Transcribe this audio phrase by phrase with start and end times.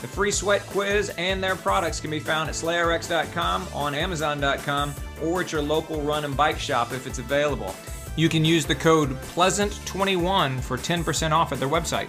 [0.00, 5.42] The free sweat quiz and their products can be found at slayrx.com, on amazon.com, or
[5.42, 7.74] at your local run and bike shop if it's available.
[8.16, 12.08] You can use the code PLEASANT21 for 10% off at their website.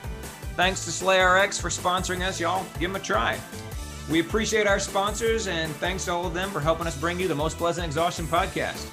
[0.56, 2.66] Thanks to SlayRx for sponsoring us, y'all.
[2.80, 3.40] Give them a try.
[4.10, 7.28] We appreciate our sponsors and thanks to all of them for helping us bring you
[7.28, 8.88] the Most Pleasant Exhaustion podcast.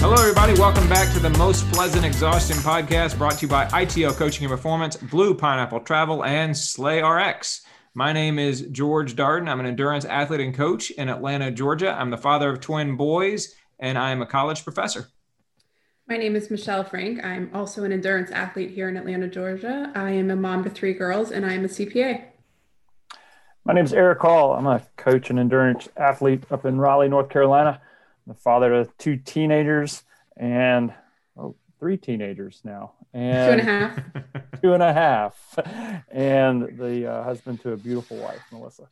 [0.00, 0.54] Hello, everybody.
[0.54, 4.50] Welcome back to the Most Pleasant Exhaustion podcast brought to you by ITL Coaching and
[4.50, 7.60] Performance, Blue Pineapple Travel, and SlayRx.
[7.92, 9.46] My name is George Darden.
[9.46, 11.92] I'm an endurance athlete and coach in Atlanta, Georgia.
[11.92, 15.08] I'm the father of twin boys, and I'm a college professor.
[16.08, 17.22] My name is Michelle Frank.
[17.22, 19.92] I'm also an endurance athlete here in Atlanta, Georgia.
[19.94, 22.24] I am a mom to three girls, and I am a CPA.
[23.66, 24.54] My name is Eric Hall.
[24.54, 27.82] I'm a coach and endurance athlete up in Raleigh, North Carolina
[28.30, 30.04] the father of two teenagers
[30.36, 30.94] and
[31.36, 34.00] oh, three teenagers now, and two and a half,
[34.62, 35.58] two and a half,
[36.12, 38.84] and the uh, husband to a beautiful wife, Melissa.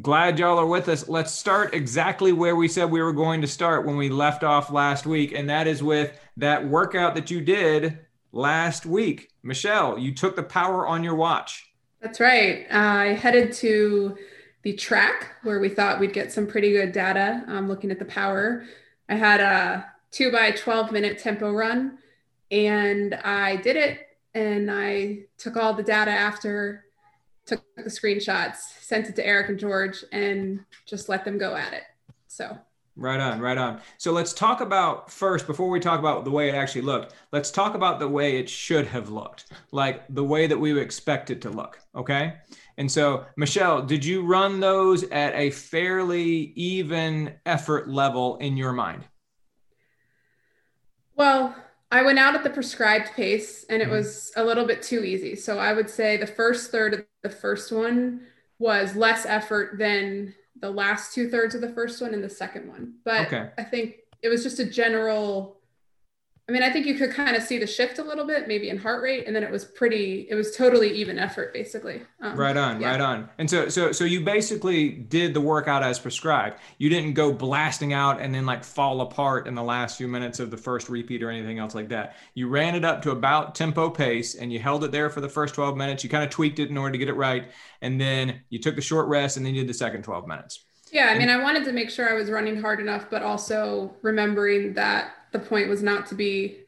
[0.00, 1.08] Glad y'all are with us.
[1.08, 4.70] Let's start exactly where we said we were going to start when we left off
[4.70, 7.98] last week, and that is with that workout that you did
[8.30, 9.30] last week.
[9.42, 11.66] Michelle, you took the power on your watch.
[12.00, 12.64] That's right.
[12.70, 14.16] I headed to
[14.62, 18.04] the track where we thought we'd get some pretty good data um, looking at the
[18.04, 18.64] power.
[19.08, 21.98] I had a two by 12 minute tempo run
[22.50, 26.84] and I did it and I took all the data after,
[27.46, 31.72] took the screenshots, sent it to Eric and George and just let them go at
[31.72, 31.82] it.
[32.28, 32.56] So
[32.94, 33.80] Right on, right on.
[33.96, 37.50] So let's talk about first, before we talk about the way it actually looked, let's
[37.50, 41.40] talk about the way it should have looked, like the way that we expect it
[41.42, 41.78] to look.
[41.94, 42.34] Okay.
[42.78, 48.72] And so, Michelle, did you run those at a fairly even effort level in your
[48.72, 49.04] mind?
[51.16, 51.54] Well,
[51.90, 53.92] I went out at the prescribed pace and it Mhm.
[53.92, 55.36] was a little bit too easy.
[55.36, 58.26] So I would say the first third of the first one
[58.58, 62.68] was less effort than the last two thirds of the first one and the second
[62.68, 62.94] one.
[63.04, 63.50] But Okay.
[63.58, 65.58] I think it was just a general.
[66.48, 68.68] I mean, I think you could kind of see the shift a little bit, maybe
[68.68, 70.26] in heart rate, and then it was pretty.
[70.28, 72.02] It was totally even effort, basically.
[72.20, 72.90] Um, Right on, yeah.
[72.90, 73.30] right on.
[73.38, 76.58] And so, so, so you basically did the workout as prescribed.
[76.78, 80.40] You didn't go blasting out and then like fall apart in the last few minutes
[80.40, 82.16] of the first repeat or anything else like that.
[82.34, 85.28] You ran it up to about tempo pace and you held it there for the
[85.28, 86.02] first 12 minutes.
[86.02, 87.52] You kind of tweaked it in order to get it right.
[87.82, 90.64] And then you took the short rest and then you did the second 12 minutes.
[90.92, 93.96] Yeah, I mean, I wanted to make sure I was running hard enough, but also
[94.02, 96.58] remembering that the point was not to be.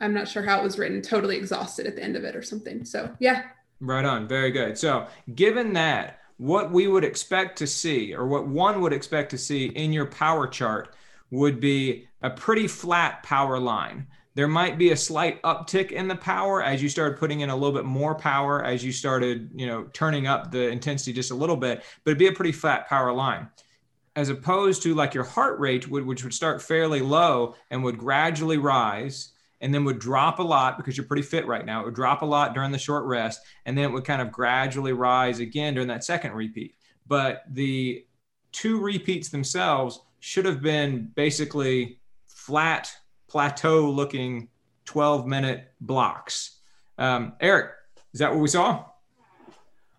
[0.00, 1.00] I'm not sure how it was written.
[1.00, 2.84] Totally exhausted at the end of it or something.
[2.84, 3.44] So yeah,
[3.80, 4.26] Right on.
[4.26, 4.78] Very good.
[4.78, 9.38] So, given that, what we would expect to see, or what one would expect to
[9.38, 10.94] see in your power chart,
[11.30, 14.06] would be a pretty flat power line.
[14.34, 17.56] There might be a slight uptick in the power as you started putting in a
[17.56, 21.36] little bit more power, as you started, you know, turning up the intensity just a
[21.36, 23.48] little bit, but it'd be a pretty flat power line.
[24.16, 27.98] As opposed to like your heart rate, would, which would start fairly low and would
[27.98, 31.80] gradually rise and then would drop a lot because you're pretty fit right now.
[31.80, 34.32] It would drop a lot during the short rest, and then it would kind of
[34.32, 36.74] gradually rise again during that second repeat.
[37.06, 38.04] But the
[38.52, 42.92] two repeats themselves should have been basically flat
[43.38, 44.46] plateau looking
[44.84, 46.60] 12 minute blocks.
[46.98, 47.72] Um, Eric,
[48.12, 48.84] is that what we saw?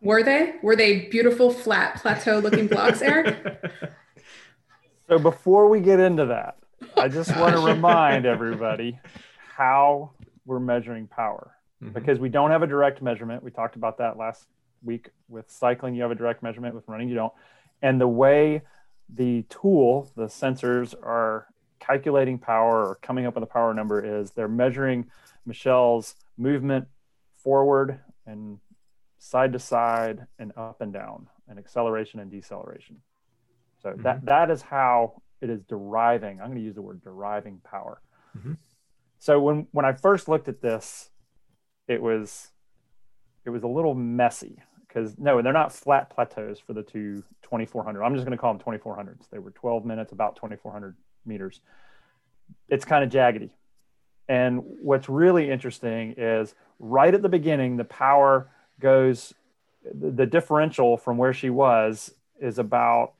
[0.01, 0.53] were they?
[0.63, 3.35] Were they beautiful, flat, plateau-looking blocks, Eric?
[5.09, 6.57] So before we get into that,
[6.97, 8.97] I just want to remind everybody
[9.55, 10.13] how
[10.47, 11.51] we're measuring power
[11.83, 11.93] Mhm.
[11.93, 13.43] because we don't have a direct measurement.
[13.43, 14.47] We talked about that last
[14.83, 15.93] week with cycling.
[15.93, 17.33] You have a direct measurement with running, you don't.
[17.83, 18.63] And the way
[19.13, 21.45] the tool, the sensors are
[21.85, 25.09] calculating power or coming up with a power number is they're measuring
[25.45, 26.87] Michelle's movement
[27.35, 28.59] forward and
[29.19, 32.97] side to side and up and down and acceleration and deceleration.
[33.81, 36.39] So that that is how it is deriving.
[36.41, 38.01] I'm going to use the word deriving power.
[38.38, 38.57] Mhm.
[39.19, 41.11] So when when I first looked at this,
[41.88, 42.51] it was
[43.45, 48.03] it was a little messy because no, they're not flat plateaus for the two 2400.
[48.03, 49.29] I'm just going to call them 2400s.
[49.29, 50.95] They were 12 minutes, about 2400
[51.25, 51.62] meters.
[52.69, 53.50] It's kind of jaggedy.
[54.27, 58.50] And what's really interesting is right at the beginning, the power
[58.80, 59.33] goes,
[59.94, 63.13] the, differential from where she was is about,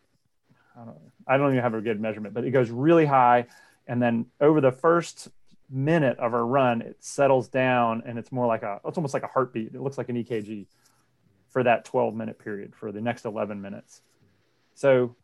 [0.76, 0.98] I don't,
[1.28, 3.46] I don't even have a good measurement, but it goes really high.
[3.88, 5.30] And then over the first
[5.70, 9.24] minute of her run, it settles down and it's more like a, it's almost like
[9.24, 9.76] a heartbeat.
[9.76, 10.66] It looks like an EKG
[11.50, 14.02] for that 12 minute period for the next 11 minutes.
[14.74, 15.16] So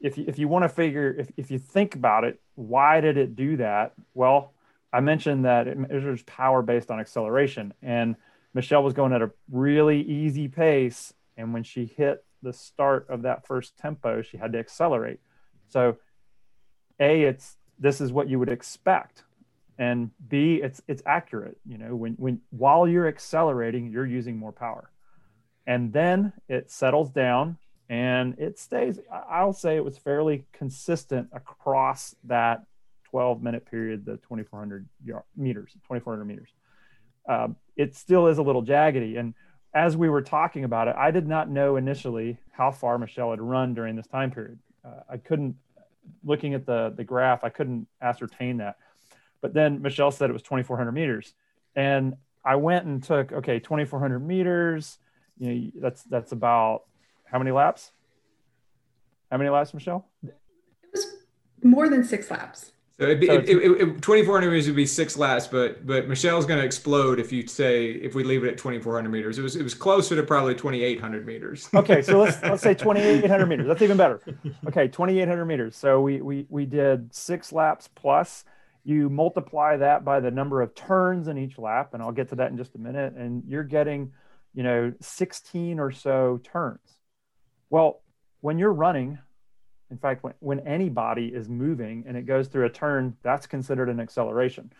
[0.00, 3.16] if you, if you want to figure, if, if you think about it, why did
[3.16, 3.92] it do that?
[4.14, 4.52] Well,
[4.92, 8.16] I mentioned that it measures power based on acceleration and
[8.54, 11.12] Michelle was going at a really easy pace.
[11.36, 15.20] And when she hit the start of that first tempo, she had to accelerate.
[15.68, 15.98] So
[16.98, 19.24] A, it's, this is what you would expect
[19.78, 24.52] and b it's it's accurate you know when when while you're accelerating you're using more
[24.52, 24.90] power
[25.66, 27.58] and then it settles down
[27.88, 28.98] and it stays
[29.30, 32.64] i'll say it was fairly consistent across that
[33.04, 36.48] 12 minute period the 2400 yard, meters 2400 meters.
[37.28, 39.18] Um, it still is a little jaggedy.
[39.18, 39.34] And
[39.74, 43.40] as we were talking about it i did not know initially how far michelle had
[43.40, 44.58] run during this time period.
[44.84, 45.56] Uh, i couldn't
[46.24, 48.76] looking at the the graph i couldn't ascertain that.
[49.40, 51.34] But then Michelle said it was 2,400 meters,
[51.74, 54.98] and I went and took okay 2,400 meters.
[55.38, 56.84] You know that's that's about
[57.30, 57.92] how many laps?
[59.30, 60.06] How many laps, Michelle?
[60.22, 60.34] It
[60.92, 61.06] was
[61.62, 62.72] more than six laps.
[62.98, 66.08] So it'd be, So it, it, it, 2400 meters would be six laps, but but
[66.08, 69.38] Michelle's going to explode if you say if we leave it at 2400 meters.
[69.38, 71.68] It was it was closer to probably 2800 meters.
[71.74, 73.66] Okay, so let's let's say 2,800 meters.
[73.66, 74.22] That's even better.
[74.66, 75.76] Okay, 2,800 meters.
[75.76, 78.44] So we we we did six laps plus.
[78.82, 82.36] You multiply that by the number of turns in each lap, and I'll get to
[82.36, 83.14] that in just a minute.
[83.14, 84.12] And you're getting,
[84.54, 86.95] you know, 16 or so turns.
[87.70, 88.00] Well,
[88.40, 89.18] when you're running,
[89.90, 93.88] in fact, when, when anybody is moving and it goes through a turn, that's considered
[93.88, 94.72] an acceleration.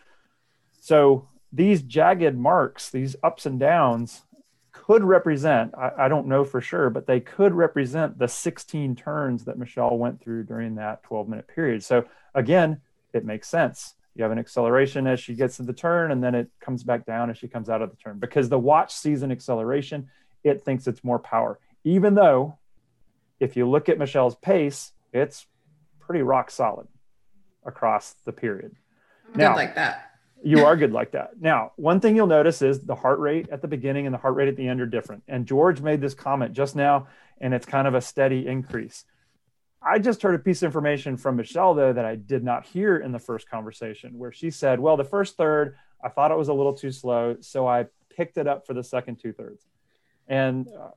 [0.79, 4.21] So these jagged marks, these ups and downs,
[4.71, 9.45] could represent, I, I, don't know for sure, but they could represent the 16 turns
[9.45, 11.83] that Michelle went through during that 12 minute period.
[11.83, 13.95] So again, it makes sense.
[14.15, 17.05] You have an acceleration as she gets to the turn, and then it comes back
[17.05, 20.09] down as she comes out of the turn because the watch sees an acceleration.
[20.43, 22.57] It thinks it's more power, even though
[23.39, 25.45] if you look at Michelle's pace, it's
[25.99, 26.87] pretty rock solid
[27.65, 28.75] across the period.
[29.33, 30.03] I'm Now- good like that.
[30.43, 31.41] You are good like that.
[31.41, 34.35] Now, one thing you'll notice is the heart rate at the beginning and the heart
[34.35, 35.23] rate at the end are different.
[35.27, 37.07] And George made this comment just now,
[37.41, 39.03] and it's kind of a steady increase.
[39.81, 42.97] I just heard a piece of information from Michelle, though, that I did not hear
[42.97, 46.49] in the first conversation, where she said, Well, the first third, I thought it was
[46.49, 47.37] a little too slow.
[47.41, 49.65] So I picked it up for the second two thirds.
[50.27, 50.89] And uh,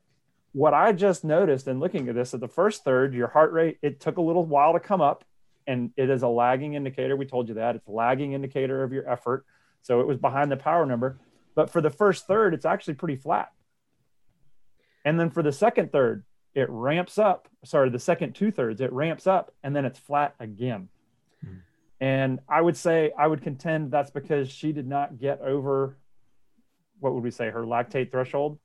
[0.52, 3.78] what I just noticed in looking at this at the first third, your heart rate,
[3.82, 5.24] it took a little while to come up
[5.66, 7.16] and it is a lagging indicator.
[7.16, 9.44] We told you that it's a lagging indicator of your effort.
[9.82, 11.18] So it was behind the power number.
[11.54, 13.52] But for the first third, it's actually pretty flat.
[15.04, 17.48] And then for the second third, it ramps up.
[17.64, 20.88] Sorry, the second two thirds, it ramps up and then it's flat again.
[21.44, 21.54] Hmm.
[22.00, 25.96] And I would say, I would contend that's because she did not get over
[27.00, 28.58] what would we say, her lactate threshold,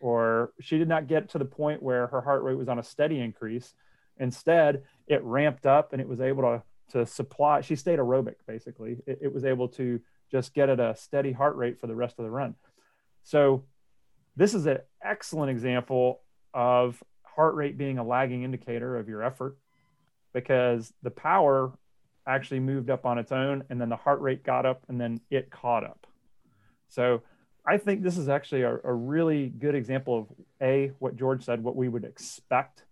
[0.00, 2.82] or she did not get to the point where her heart rate was on a
[2.82, 3.74] steady increase.
[4.18, 8.96] Instead, it ramped up and it was able to, to supply, she stayed aerobic basically.
[9.06, 10.00] It, it was able to
[10.32, 12.54] just get at a steady heart rate for the rest of the run.
[13.22, 13.64] So,
[14.36, 16.22] this is an excellent example
[16.54, 19.58] of heart rate being a lagging indicator of your effort
[20.32, 21.72] because the power
[22.26, 25.20] actually moved up on its own and then the heart rate got up and then
[25.30, 26.06] it caught up.
[26.88, 27.22] So
[27.66, 30.26] I think this is actually a, a really good example of
[30.60, 32.84] a what George said, what we would expect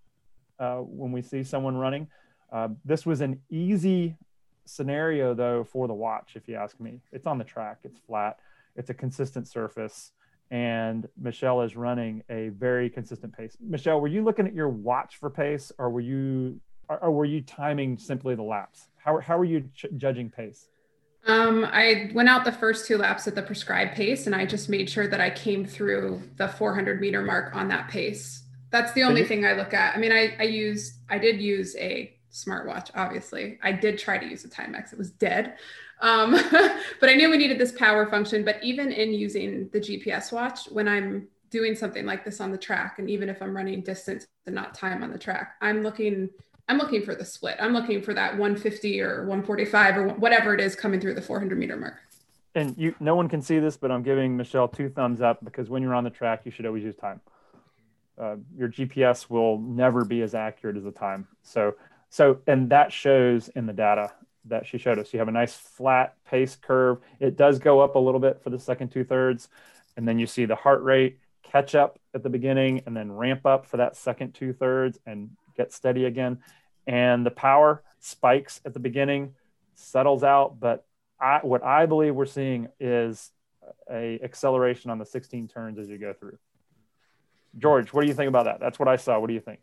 [0.58, 2.08] uh, when we see someone running.
[2.52, 4.16] Uh, this was an easy
[4.64, 7.00] scenario though for the watch, if you ask me.
[7.12, 8.38] It's on the track, it's flat,
[8.76, 10.12] it's a consistent surface
[10.50, 13.56] and Michelle is running a very consistent pace.
[13.60, 17.42] Michelle, were you looking at your watch for pace, or were you, or were you
[17.42, 18.88] timing simply the laps?
[18.96, 20.68] How how were you ch- judging pace?
[21.28, 24.70] Um, I went out the first two laps at the prescribed pace, and I just
[24.70, 28.44] made sure that I came through the 400 meter mark on that pace.
[28.70, 29.94] That's the only thing I look at.
[29.94, 32.90] I mean, I I used, I did use a smartwatch.
[32.94, 34.92] Obviously, I did try to use a Timex.
[34.92, 35.56] It was dead.
[36.00, 36.32] Um,
[37.00, 38.44] but I knew we needed this power function.
[38.44, 42.58] But even in using the GPS watch, when I'm doing something like this on the
[42.58, 46.30] track, and even if I'm running distance and not time on the track, I'm looking.
[46.68, 47.56] I'm looking for the split.
[47.58, 51.58] I'm looking for that 150 or 145 or whatever it is coming through the 400
[51.58, 51.96] meter mark.
[52.54, 55.70] And you, no one can see this, but I'm giving Michelle two thumbs up because
[55.70, 57.20] when you're on the track, you should always use time.
[58.20, 61.28] Uh, your GPS will never be as accurate as the time.
[61.42, 61.76] So,
[62.10, 64.12] so, and that shows in the data
[64.46, 65.12] that she showed us.
[65.12, 66.98] You have a nice flat pace curve.
[67.20, 69.48] It does go up a little bit for the second two thirds.
[69.96, 73.46] And then you see the heart rate catch up at the beginning and then ramp
[73.46, 76.38] up for that second two thirds and get steady again.
[76.86, 79.34] And the power spikes at the beginning,
[79.74, 80.58] settles out.
[80.58, 80.86] But
[81.20, 83.30] I, what I believe we're seeing is
[83.90, 86.38] a acceleration on the 16 turns as you go through.
[87.58, 88.60] George, what do you think about that?
[88.60, 89.18] That's what I saw.
[89.18, 89.60] What do you think?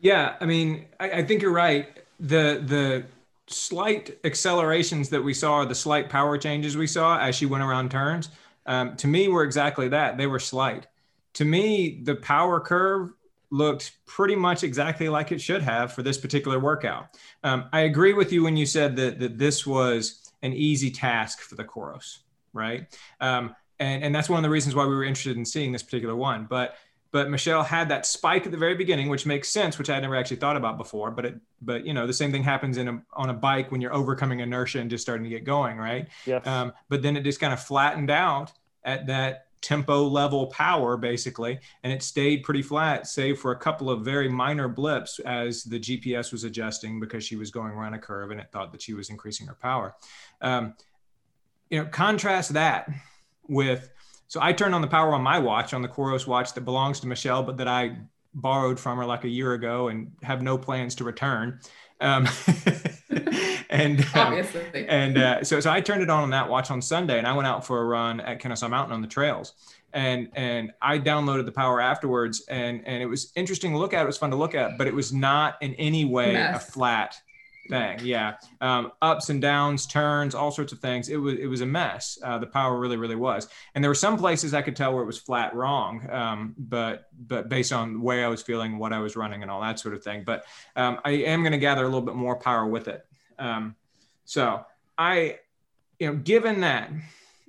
[0.00, 1.86] Yeah, I mean, I, I think you're right.
[2.18, 3.04] The the
[3.48, 7.90] slight accelerations that we saw, the slight power changes we saw as she went around
[7.90, 8.28] turns,
[8.66, 10.16] um, to me were exactly that.
[10.16, 10.86] They were slight.
[11.34, 13.12] To me, the power curve
[13.52, 17.08] looked pretty much exactly like it should have for this particular workout.
[17.44, 21.40] Um, I agree with you when you said that, that this was an easy task
[21.40, 22.20] for the Coros,
[22.54, 22.86] right?
[23.20, 25.82] Um, and, and that's one of the reasons why we were interested in seeing this
[25.82, 26.46] particular one.
[26.48, 26.76] But
[27.10, 30.00] but Michelle had that spike at the very beginning, which makes sense, which I had
[30.00, 31.10] never actually thought about before.
[31.10, 33.82] But it, but you know, the same thing happens in a, on a bike when
[33.82, 36.08] you're overcoming inertia and just starting to get going, right?
[36.24, 36.46] Yes.
[36.46, 41.58] Um, but then it just kind of flattened out at that tempo level power basically,
[41.82, 45.80] and it stayed pretty flat, save for a couple of very minor blips as the
[45.80, 48.92] GPS was adjusting because she was going around a curve and it thought that she
[48.92, 49.94] was increasing her power.
[50.40, 50.74] Um,
[51.70, 52.90] you know, contrast that
[53.48, 53.90] with
[54.28, 57.00] so I turned on the power on my watch, on the Coros watch that belongs
[57.00, 57.98] to Michelle, but that I
[58.32, 61.60] borrowed from her like a year ago and have no plans to return.
[62.00, 62.26] Um,
[63.72, 67.18] and um, and uh, so so I turned it on on that watch on Sunday,
[67.18, 69.54] and I went out for a run at Kennesaw Mountain on the trails,
[69.92, 74.02] and and I downloaded the power afterwards, and and it was interesting to look at.
[74.02, 76.68] It was fun to look at, but it was not in any way Mess.
[76.68, 77.20] a flat
[77.70, 78.00] thing.
[78.02, 81.08] Yeah, um, ups and downs, turns, all sorts of things.
[81.08, 82.18] It was it was a mess.
[82.22, 85.02] Uh, the power really really was, and there were some places I could tell where
[85.02, 86.08] it was flat wrong.
[86.10, 89.50] Um, but but based on the way I was feeling, what I was running, and
[89.50, 90.24] all that sort of thing.
[90.24, 90.44] But
[90.76, 93.06] um, I am going to gather a little bit more power with it.
[93.42, 93.76] Um,
[94.24, 94.64] so
[94.96, 95.38] I,
[95.98, 96.90] you know, given that.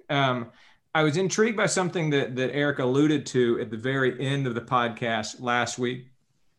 [0.09, 0.51] Um,
[0.95, 4.53] I was intrigued by something that, that Eric alluded to at the very end of
[4.53, 6.13] the podcast last week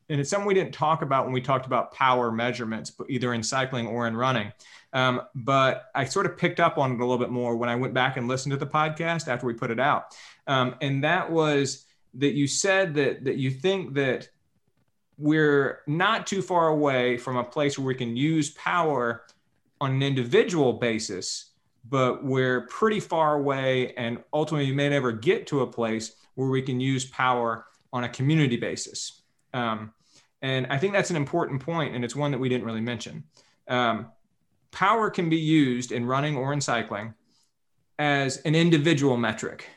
[0.09, 3.33] and it's something we didn't talk about when we talked about power measurements, but either
[3.33, 4.53] in cycling or in running.
[4.93, 7.77] Um, but I sort of picked up on it a little bit more when I
[7.77, 10.15] went back and listened to the podcast after we put it out.
[10.47, 14.29] Um, and that was that you said that that you think that
[15.17, 19.25] we're not too far away from a place where we can use power
[19.81, 21.55] on an individual basis
[21.89, 26.49] but we're pretty far away, and ultimately, we may never get to a place where
[26.49, 29.23] we can use power on a community basis.
[29.53, 29.93] Um,
[30.43, 33.25] and I think that's an important point, and it's one that we didn't really mention.
[33.69, 34.11] Um,
[34.73, 37.15] power can be used in running or in cycling
[37.99, 39.69] as an individual metric.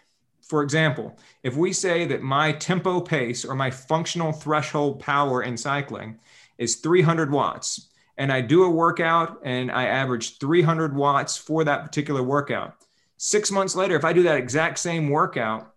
[0.47, 5.57] For example, if we say that my tempo pace or my functional threshold power in
[5.57, 6.19] cycling
[6.57, 11.83] is 300 watts, and I do a workout and I average 300 watts for that
[11.85, 12.75] particular workout,
[13.17, 15.73] six months later, if I do that exact same workout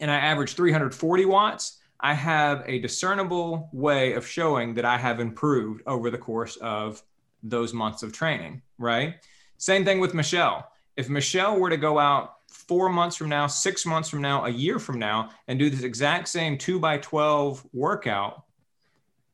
[0.00, 5.20] and I average 340 watts, I have a discernible way of showing that I have
[5.20, 7.02] improved over the course of
[7.42, 9.14] those months of training, right?
[9.56, 10.68] Same thing with Michelle.
[10.96, 14.48] If Michelle were to go out four months from now, six months from now, a
[14.48, 18.44] year from now, and do this exact same two by 12 workout,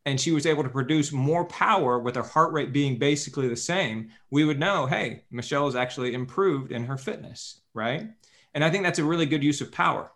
[0.06, 3.56] and she was able to produce more power with her heart rate being basically the
[3.56, 8.08] same, we would know, hey, Michelle has actually improved in her fitness, right?
[8.54, 10.10] And I think that's a really good use of power.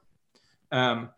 [0.73, 1.11] Um,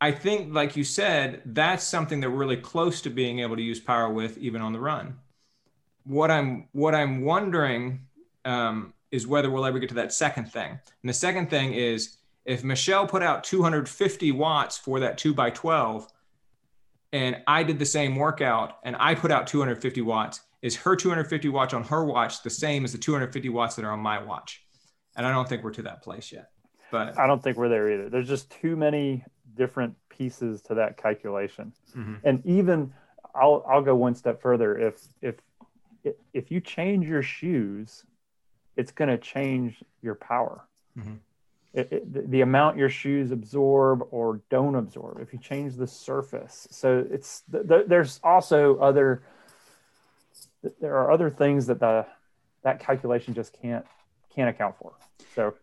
[0.00, 3.62] I think, like you said, that's something that we're really close to being able to
[3.62, 5.18] use power with, even on the run.
[6.04, 8.06] What I'm what I'm wondering
[8.44, 10.70] um, is whether we'll ever get to that second thing.
[10.70, 15.50] And the second thing is if Michelle put out 250 watts for that two by
[15.50, 16.08] 12,
[17.12, 21.48] and I did the same workout and I put out 250 watts, is her 250
[21.50, 24.64] watts on her watch the same as the 250 watts that are on my watch?
[25.14, 26.50] And I don't think we're to that place yet.
[26.90, 28.08] But I don't think we're there either.
[28.08, 31.72] There's just too many different pieces to that calculation.
[31.96, 32.14] Mm-hmm.
[32.24, 32.92] And even
[33.34, 34.78] I'll I'll go one step further.
[34.78, 35.36] If if
[36.32, 38.04] if you change your shoes,
[38.76, 40.66] it's going to change your power.
[40.98, 41.14] Mm-hmm.
[41.74, 45.20] It, it, the amount your shoes absorb or don't absorb.
[45.20, 49.22] If you change the surface, so it's th- there's also other
[50.80, 52.06] there are other things that the
[52.62, 53.86] that calculation just can't
[54.34, 54.92] can't account for.
[55.34, 55.54] So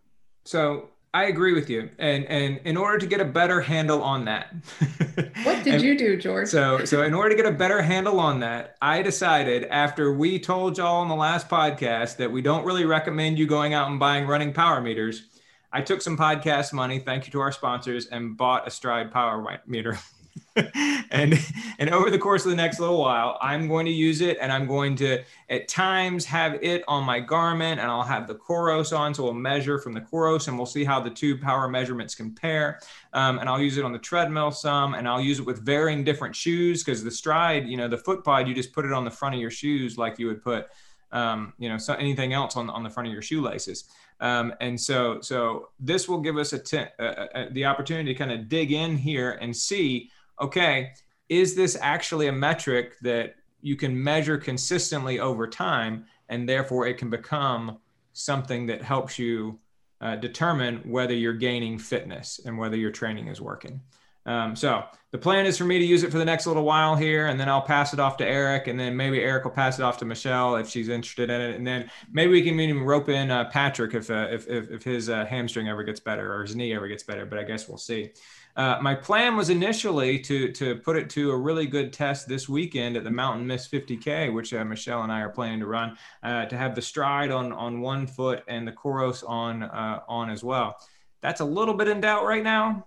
[0.45, 1.89] so I agree with you.
[1.97, 4.53] And and in order to get a better handle on that.
[5.43, 6.49] what did you do, George?
[6.49, 10.39] So so in order to get a better handle on that, I decided after we
[10.39, 13.99] told y'all on the last podcast that we don't really recommend you going out and
[13.99, 15.23] buying running power meters.
[15.71, 19.62] I took some podcast money, thank you to our sponsors, and bought a Stryd power
[19.65, 19.99] meter.
[21.12, 21.39] and
[21.80, 24.52] and over the course of the next little while i'm going to use it and
[24.52, 28.98] i'm going to at times have it on my Garmin, and i'll have the Coros
[28.98, 32.15] on so we'll measure from the Coros and we'll see how the two power measurements
[32.15, 32.80] compare.
[33.13, 36.04] Um, and i'll use it on the treadmill some and i'll use it with varying
[36.04, 39.06] different shoes because the Stryd, you know the foot pod, you just put it on
[39.06, 40.67] the front of your shoes like you would put
[41.12, 43.86] um, you know so anything else on, on the front of your shoelaces.
[44.22, 48.72] Um, and so so this will give us a the opportunity to kind of dig
[48.72, 50.91] in here and see okay,
[51.28, 56.97] is this actually a metric that you can measure consistently over time and therefore it
[56.97, 57.78] can become
[58.13, 59.60] something that helps you
[60.02, 63.82] uh, determine whether you're gaining fitness and whether your training is working.
[64.25, 66.95] Um, so the plan is for me to use it for the next little while
[66.95, 69.80] here, and then I'll pass it off to Eric, and then maybe Eric will pass
[69.80, 72.84] it off to Michelle if she's interested in it, and then maybe we can even
[72.84, 76.32] rope in uh, Patrick if, uh, if, if if his uh, hamstring ever gets better
[76.32, 77.25] or his knee ever gets better.
[77.25, 78.12] But I guess we'll see.
[78.55, 82.49] Uh, my plan was initially to to put it to a really good test this
[82.49, 85.97] weekend at the Mountain Mist 50K, which uh, Michelle and I are planning to run,
[86.23, 90.29] uh, to have the Stryd on on one foot and the Coros on uh, on
[90.29, 90.77] as well.
[91.21, 92.85] That's a little bit in doubt right now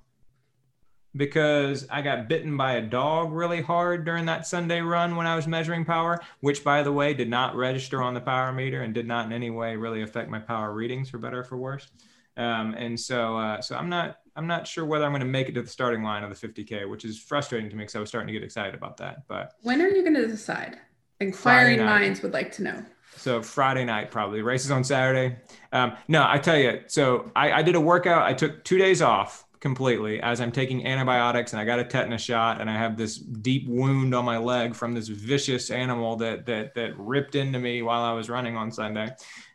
[1.14, 5.36] because I got bitten by a dog really hard during that Sunday run when I
[5.36, 8.94] was measuring power, which by the way did not register on the power meter and
[8.94, 11.88] did not in any way really affect my power readings for better or for worse.
[12.36, 15.48] Um, and so, uh, so I'm not, I'm not sure whether I'm going to make
[15.48, 18.00] it to the starting line of the 50k, which is frustrating to me because I
[18.00, 19.28] was starting to get excited about that.
[19.28, 20.78] But when are you going to decide?
[21.20, 22.84] Inquiring minds would like to know.
[23.16, 25.36] So Friday night, probably races on Saturday.
[25.72, 26.80] Um, no, I tell you.
[26.86, 28.22] So I, I did a workout.
[28.22, 32.22] I took two days off completely as I'm taking antibiotics and I got a tetanus
[32.22, 36.46] shot and I have this deep wound on my leg from this vicious animal that
[36.46, 39.08] that that ripped into me while I was running on Sunday.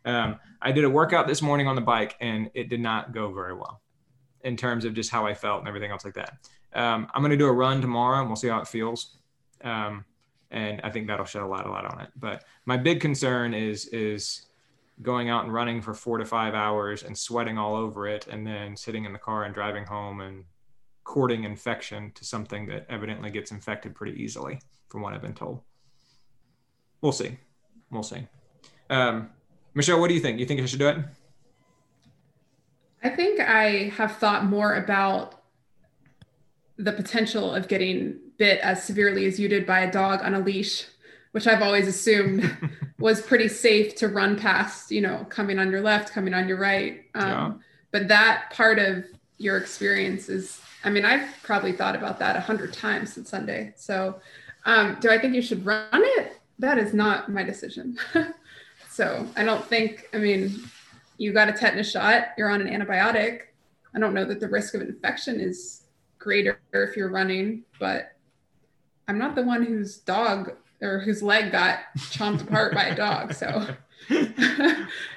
[0.05, 3.33] Um, I did a workout this morning on the bike and it did not go
[3.33, 3.81] very well
[4.47, 6.37] in terms of just how I felt and everything else like that.
[6.73, 9.17] Um, I'm going to do a run tomorrow and we'll see how it feels.
[9.61, 10.05] Um,
[10.51, 12.09] and I think that'll shed a lot, a lot on it.
[12.15, 14.47] But my big concern is, is
[15.01, 18.47] going out and running for four to five hours and sweating all over it and
[18.47, 20.45] then sitting in the car and driving home and
[21.03, 25.61] courting infection to something that evidently gets infected pretty easily from what I've been told.
[27.01, 27.37] We'll see.
[27.91, 28.25] We'll see.
[28.89, 29.29] Um,
[29.73, 30.39] Michelle, what do you think?
[30.39, 30.97] You think I should do it?
[33.07, 35.41] I think I have thought more about
[36.75, 40.39] the potential of getting bit as severely as you did by a dog on a
[40.39, 40.85] leash
[41.31, 42.57] which I've always assumed
[42.99, 46.57] was pretty safe to run past, you know, coming on your left, coming on your
[46.57, 47.03] right.
[47.13, 47.51] Um, yeah.
[47.91, 49.05] But that part of
[49.37, 53.73] your experience is, I mean, I've probably thought about that a hundred times since Sunday.
[53.75, 54.19] So,
[54.65, 56.41] um, do I think you should run it?
[56.59, 57.99] That is not my decision.
[58.89, 60.59] so, I don't think, I mean,
[61.17, 63.41] you got a tetanus shot, you're on an antibiotic.
[63.95, 65.83] I don't know that the risk of infection is
[66.19, 68.13] greater if you're running, but
[69.07, 70.51] I'm not the one whose dog
[70.81, 73.33] or whose leg got chomped apart by a dog.
[73.33, 73.67] So
[74.09, 74.33] you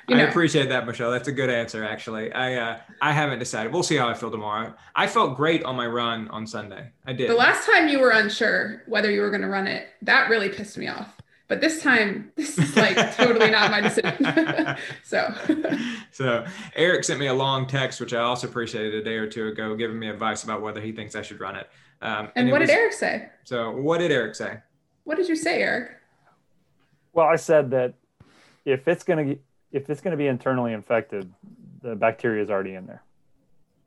[0.09, 0.17] know.
[0.17, 1.11] I appreciate that, Michelle.
[1.11, 2.33] That's a good answer, actually.
[2.33, 3.73] I uh, I haven't decided.
[3.73, 4.75] We'll see how I feel tomorrow.
[4.97, 6.91] I felt great on my run on Sunday.
[7.07, 7.31] I did.
[7.31, 10.49] The last time you were unsure whether you were going to run it, that really
[10.49, 11.20] pissed me off.
[11.51, 14.25] But this time, this is like totally not my decision.
[15.03, 15.35] so,
[16.13, 19.49] so Eric sent me a long text, which I also appreciated a day or two
[19.49, 21.69] ago, giving me advice about whether he thinks I should run it.
[22.03, 23.29] Um, and, and what was, did Eric say?
[23.43, 24.59] So, what did Eric say?
[25.03, 25.97] What did you say, Eric?
[27.15, 27.95] Well, I said that
[28.65, 29.39] if it's going to
[29.73, 31.33] if it's going to be internally infected,
[31.83, 33.03] the bacteria is already in there,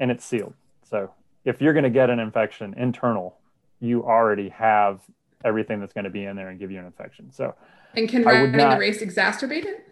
[0.02, 0.54] and it's sealed.
[0.90, 1.14] So
[1.46, 3.38] if you're going to get an infection internal,
[3.80, 5.00] you already have
[5.44, 7.32] everything that's going to be in there and give you an infection.
[7.32, 7.56] So
[7.96, 9.88] and can running not, the race exacerbate it?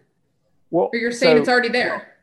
[0.70, 2.14] Well, or you're saying so, it's already there.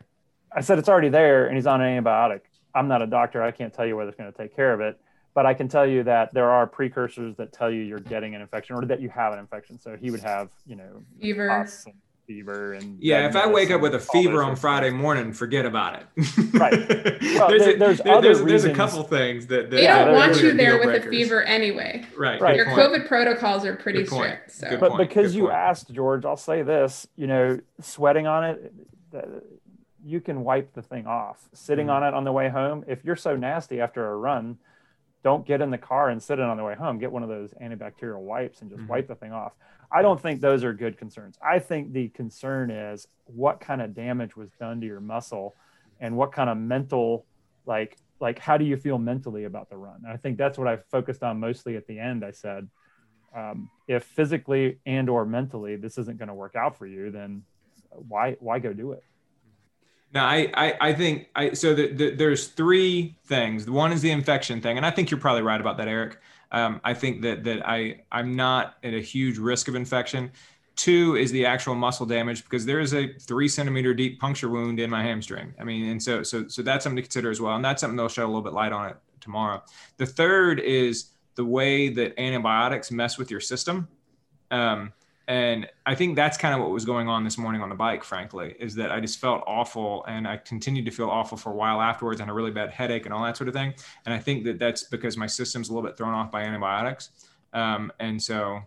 [0.55, 2.41] I said it's already there, and he's on an antibiotic.
[2.73, 3.43] I'm not a doctor.
[3.43, 4.99] I can't tell you whether it's going to take care of it
[5.33, 8.41] but I can tell you that there are precursors that tell you you're getting an
[8.41, 9.79] infection or that you have an infection.
[9.79, 11.65] So he would have, you know, fever,
[12.29, 13.27] fever, and yeah.
[13.27, 16.53] If I wake up with a fever on Friday morning, forget about it.
[16.53, 17.17] right.
[17.39, 20.51] Well, there's, a, there's, there's, there's, a couple things that, that they don't want you
[20.51, 22.05] there with a fever anyway.
[22.17, 22.39] Right.
[22.39, 22.55] Right.
[22.55, 24.51] Your COVID protocols are pretty strict.
[24.51, 24.77] So.
[24.77, 28.73] But because you asked George, I'll say this: you know, sweating on it.
[30.05, 31.37] You can wipe the thing off.
[31.53, 32.03] Sitting mm-hmm.
[32.03, 34.57] on it on the way home, if you're so nasty after a run,
[35.23, 36.97] don't get in the car and sit in on the way home.
[36.97, 38.91] Get one of those antibacterial wipes and just mm-hmm.
[38.91, 39.53] wipe the thing off.
[39.91, 41.37] I don't think those are good concerns.
[41.41, 45.55] I think the concern is what kind of damage was done to your muscle
[45.99, 47.25] and what kind of mental
[47.65, 50.03] like like how do you feel mentally about the run?
[50.07, 52.25] I think that's what I focused on mostly at the end.
[52.25, 52.67] I said,
[53.35, 57.43] um, if physically and or mentally this isn't going to work out for you, then
[57.89, 59.03] why why go do it?
[60.13, 63.69] No, I, I, I think I so the, the, there's three things.
[63.69, 66.19] One is the infection thing, and I think you're probably right about that, Eric.
[66.51, 70.31] Um, I think that that I I'm not at a huge risk of infection.
[70.75, 74.79] Two is the actual muscle damage because there is a three centimeter deep puncture wound
[74.79, 75.53] in my hamstring.
[75.59, 77.95] I mean, and so so so that's something to consider as well, and that's something
[77.97, 79.61] they'll shed a little bit light on it tomorrow.
[79.97, 83.87] The third is the way that antibiotics mess with your system.
[84.49, 84.91] Um,
[85.29, 88.03] and I think that's kind of what was going on this morning on the bike,
[88.03, 91.55] frankly, is that I just felt awful and I continued to feel awful for a
[91.55, 93.75] while afterwards and a really bad headache and all that sort of thing.
[94.07, 97.11] And I think that that's because my system's a little bit thrown off by antibiotics.
[97.53, 98.61] Um, and so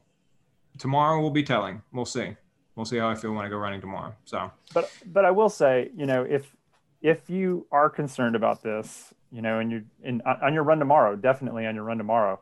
[0.79, 1.83] tomorrow we'll be telling.
[1.92, 2.37] We'll see.
[2.77, 4.14] We'll see how I feel when I go running tomorrow.
[4.25, 6.55] So, but, but I will say, you know, if,
[7.01, 11.16] if you are concerned about this, you know, and you're in on your run tomorrow,
[11.16, 12.38] definitely on your run tomorrow,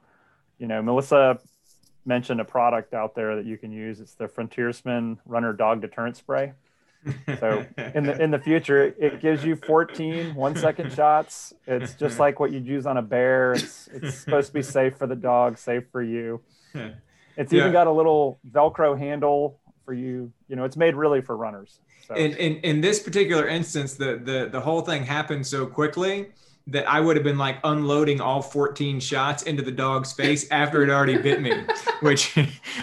[0.58, 1.38] you know, Melissa
[2.04, 4.00] mentioned a product out there that you can use.
[4.00, 6.52] It's the Frontiersman Runner Dog Deterrent Spray.
[7.38, 11.54] So in the in the future, it gives you 14 one second shots.
[11.66, 13.54] It's just like what you'd use on a bear.
[13.54, 16.40] It's it's supposed to be safe for the dog, safe for you.
[17.36, 17.72] It's even yeah.
[17.72, 20.30] got a little Velcro handle for you.
[20.48, 21.78] You know, it's made really for runners.
[22.06, 22.14] So.
[22.14, 26.32] In, in in this particular instance, the the the whole thing happened so quickly
[26.66, 30.82] that I would have been like unloading all 14 shots into the dog's face after
[30.82, 31.52] it already bit me,
[32.00, 32.36] which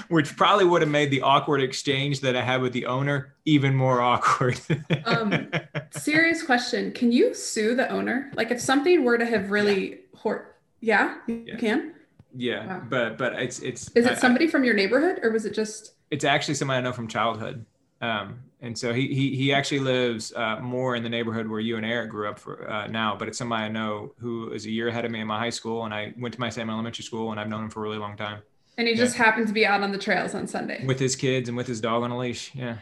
[0.09, 3.75] which probably would have made the awkward exchange that I had with the owner even
[3.75, 4.59] more awkward.
[5.05, 5.49] um,
[5.91, 8.31] serious question: Can you sue the owner?
[8.35, 10.19] Like, if something were to have really yeah.
[10.23, 11.55] hurt, yeah, you yeah.
[11.57, 11.93] can.
[12.35, 12.83] Yeah, wow.
[12.89, 13.89] but but it's it's.
[13.95, 15.93] Is it somebody I, from your neighborhood, or was it just?
[16.11, 17.65] It's actually somebody I know from childhood.
[18.01, 21.77] Um, and so he he, he actually lives uh, more in the neighborhood where you
[21.77, 23.15] and Eric grew up for uh, now.
[23.15, 25.51] But it's somebody I know who is a year ahead of me in my high
[25.51, 27.83] school, and I went to my same elementary school, and I've known him for a
[27.83, 28.41] really long time.
[28.77, 29.03] And he yeah.
[29.03, 31.67] just happened to be out on the trails on Sunday with his kids and with
[31.67, 32.51] his dog on a leash.
[32.55, 32.77] Yeah,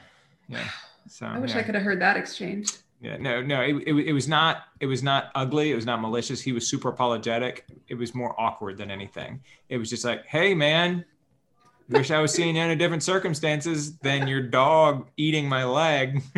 [0.47, 0.67] yeah.
[1.07, 1.59] So I wish yeah.
[1.59, 2.71] I could have heard that exchange.
[3.01, 5.71] Yeah, no, no, it, it, it was not it was not ugly.
[5.71, 6.41] It was not malicious.
[6.41, 7.65] He was super apologetic.
[7.87, 9.43] It was more awkward than anything.
[9.69, 11.05] It was just like, hey, man,
[11.89, 16.23] Wish I was seeing you under different circumstances than your dog eating my leg.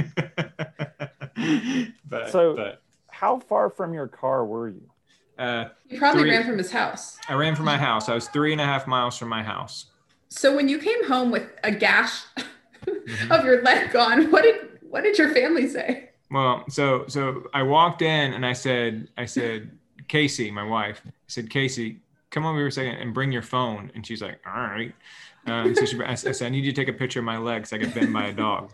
[2.05, 4.89] but, so, but, how far from your car were you?
[5.37, 7.17] Uh, he probably three, ran from his house.
[7.29, 8.09] I ran from my house.
[8.09, 9.85] I was three and a half miles from my house.
[10.29, 12.23] So when you came home with a gash
[12.85, 13.31] mm-hmm.
[13.31, 16.09] of your leg gone, what did what did your family say?
[16.29, 19.71] Well, so so I walked in and I said I said
[20.07, 23.91] Casey, my wife, I said Casey, come over here a second and bring your phone.
[23.95, 24.93] And she's like, all right.
[25.47, 27.73] Um, so she, I said, I need you to take a picture of my legs.
[27.73, 28.71] I get bitten by a dog.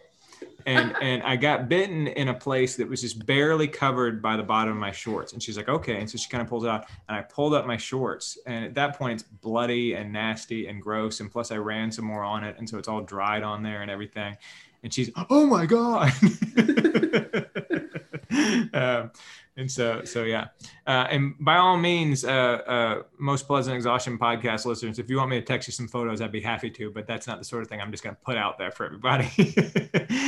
[0.65, 4.43] And, and I got bitten in a place that was just barely covered by the
[4.43, 5.33] bottom of my shorts.
[5.33, 5.99] And she's like, okay.
[5.99, 8.37] And so she kind of pulls it out and I pulled up my shorts.
[8.45, 11.19] And at that point, it's bloody and nasty and gross.
[11.19, 12.55] And plus, I ran some more on it.
[12.57, 14.37] And so it's all dried on there and everything.
[14.83, 16.11] And she's, oh my God.
[18.73, 19.11] um,
[19.57, 20.47] and so so yeah.
[20.87, 25.29] Uh, and by all means uh, uh, most pleasant exhaustion podcast listeners if you want
[25.29, 27.61] me to text you some photos i'd be happy to but that's not the sort
[27.61, 29.29] of thing i'm just going to put out there for everybody.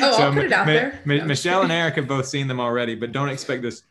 [0.01, 1.01] Oh so i'll put it out there.
[1.05, 3.83] Michelle and eric have both seen them already but don't expect this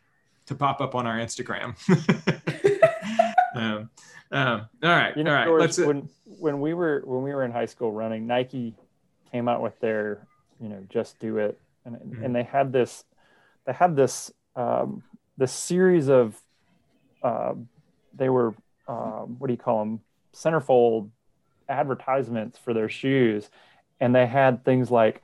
[0.46, 1.74] to pop up on our instagram.
[3.56, 3.88] Um,
[4.32, 7.22] um, all right you know, all right George, let's uh, when when we were when
[7.22, 8.74] we were in high school running nike
[9.34, 10.26] came out with their
[10.60, 11.60] you know just do it.
[11.84, 12.24] And, mm-hmm.
[12.24, 13.04] and they had this
[13.66, 15.02] they had this um,
[15.36, 16.40] the series of
[17.22, 17.54] uh,
[18.14, 18.54] they were
[18.86, 20.00] um, what do you call them
[20.34, 21.10] centerfold
[21.68, 23.48] advertisements for their shoes.
[24.00, 25.22] And they had things like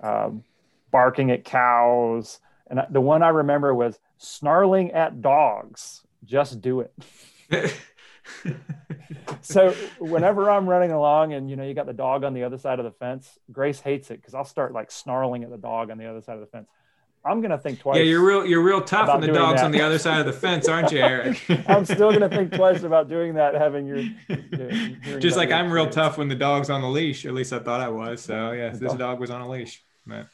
[0.00, 0.44] um,
[0.90, 2.40] barking at cows.
[2.68, 6.02] And the one i remember was snarling at dogs.
[6.24, 6.92] Just do it.
[9.40, 12.58] So whenever i'm running along and you know you got the dog on the other
[12.58, 15.90] side of the fence grace hates it because i'll start like snarling at the dog
[15.90, 16.68] on the other side of the fence
[17.28, 17.98] I'm gonna think twice.
[17.98, 18.46] Yeah, you're real.
[18.46, 19.66] You're real tough on the dogs that.
[19.66, 21.42] on the other side of the fence, aren't you, Eric?
[21.68, 23.54] I'm still gonna think twice about doing that.
[23.54, 27.26] Having your, just like I'm real tough when the dog's on the leash.
[27.26, 28.22] At least I thought I was.
[28.22, 29.82] So yeah, this dog was on a leash.
[30.06, 30.26] But,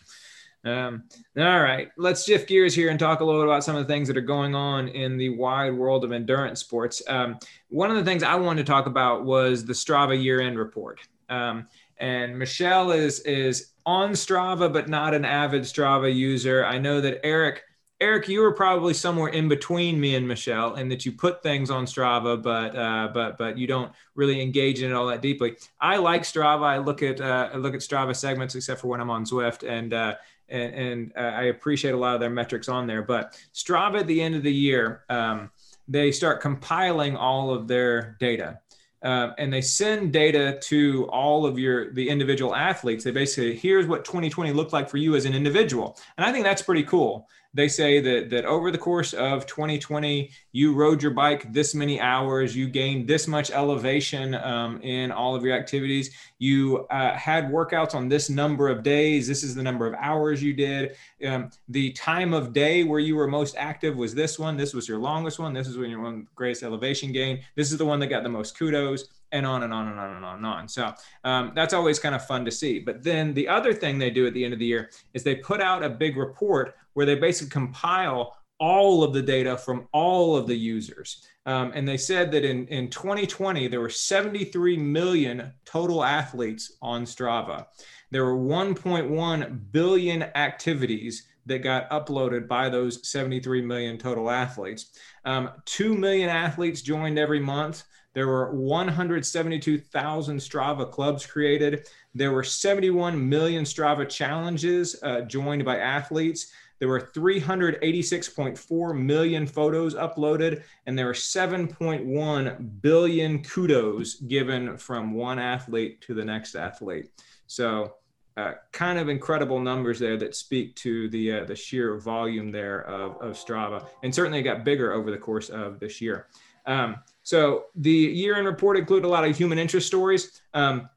[0.64, 1.04] um,
[1.37, 3.92] all right, let's shift gears here and talk a little bit about some of the
[3.92, 7.02] things that are going on in the wide world of endurance sports.
[7.09, 11.00] Um, one of the things I wanted to talk about was the Strava year-end report.
[11.28, 11.66] Um,
[11.98, 16.64] and Michelle is is on Strava, but not an avid Strava user.
[16.64, 17.62] I know that Eric,
[18.01, 21.70] Eric, you were probably somewhere in between me and Michelle, and that you put things
[21.70, 25.57] on Strava, but uh, but but you don't really engage in it all that deeply.
[25.81, 26.64] I like Strava.
[26.64, 29.68] I look at uh, I look at Strava segments, except for when I'm on Zwift,
[29.68, 30.14] and uh,
[30.49, 33.03] and, and uh, I appreciate a lot of their metrics on there.
[33.03, 35.51] But Strava at the end of the year, um,
[35.88, 38.61] they start compiling all of their data
[39.04, 43.04] uh, and they send data to all of your the individual athletes.
[43.04, 45.96] They basically here's what 2020 looked like for you as an individual.
[46.16, 50.30] And i think that's pretty cool they say that that over the course of 2020
[50.52, 55.34] you rode your bike this many hours you gained this much elevation um, in all
[55.34, 56.10] of your activities.
[56.38, 60.42] You uh, had workouts on this number of days this is the number of hours
[60.42, 60.96] you did.
[61.24, 64.88] Um, the time of day where you were most active was this one this was
[64.88, 67.40] your longest one this is when you won the greatest elevation gain.
[67.54, 70.16] This is the one that got the most kudos and on and on and on
[70.16, 70.68] and on and on.
[70.68, 70.94] So
[71.25, 72.79] um, that's always kind of fun to see.
[72.79, 75.35] But then the other thing they do at the end of the year is they
[75.35, 80.37] put out a big report where they basically compile all of the data from all
[80.37, 81.27] of the users.
[81.47, 87.05] Um, and they said that in, in 2020, there were 73 million total athletes on
[87.05, 87.66] Strava.
[88.12, 94.97] There were 1.1 billion activities that got uploaded by those 73 million total athletes.
[95.25, 97.83] Um, 2 million athletes joined every month.
[98.14, 101.87] There were 172,000 Strava clubs created.
[102.14, 106.53] There were 71 million Strava challenges uh, joined by athletes.
[106.79, 115.38] There were 386.4 million photos uploaded, and there were 7.1 billion kudos given from one
[115.38, 117.11] athlete to the next athlete.
[117.46, 117.94] So,
[118.37, 122.81] uh, kind of incredible numbers there that speak to the uh, the sheer volume there
[122.81, 126.27] of, of Strava, and certainly it got bigger over the course of this year.
[126.66, 130.42] Um, so the year-end report included a lot of human interest stories.
[130.52, 130.88] Um,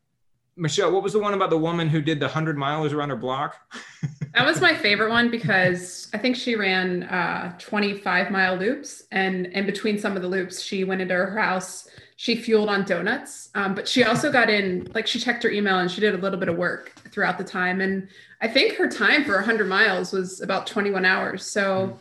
[0.58, 3.16] Michelle, what was the one about the woman who did the hundred miles around her
[3.16, 3.56] block?
[4.34, 9.46] that was my favorite one because I think she ran uh, 25 mile loops, and
[9.48, 11.88] in between some of the loops, she went into her house.
[12.18, 15.78] She fueled on donuts, um, but she also got in, like, she checked her email
[15.78, 17.80] and she did a little bit of work throughout the time.
[17.80, 18.10] And
[18.42, 21.46] I think her time for 100 miles was about 21 hours.
[21.46, 21.88] So.
[21.96, 21.98] Mm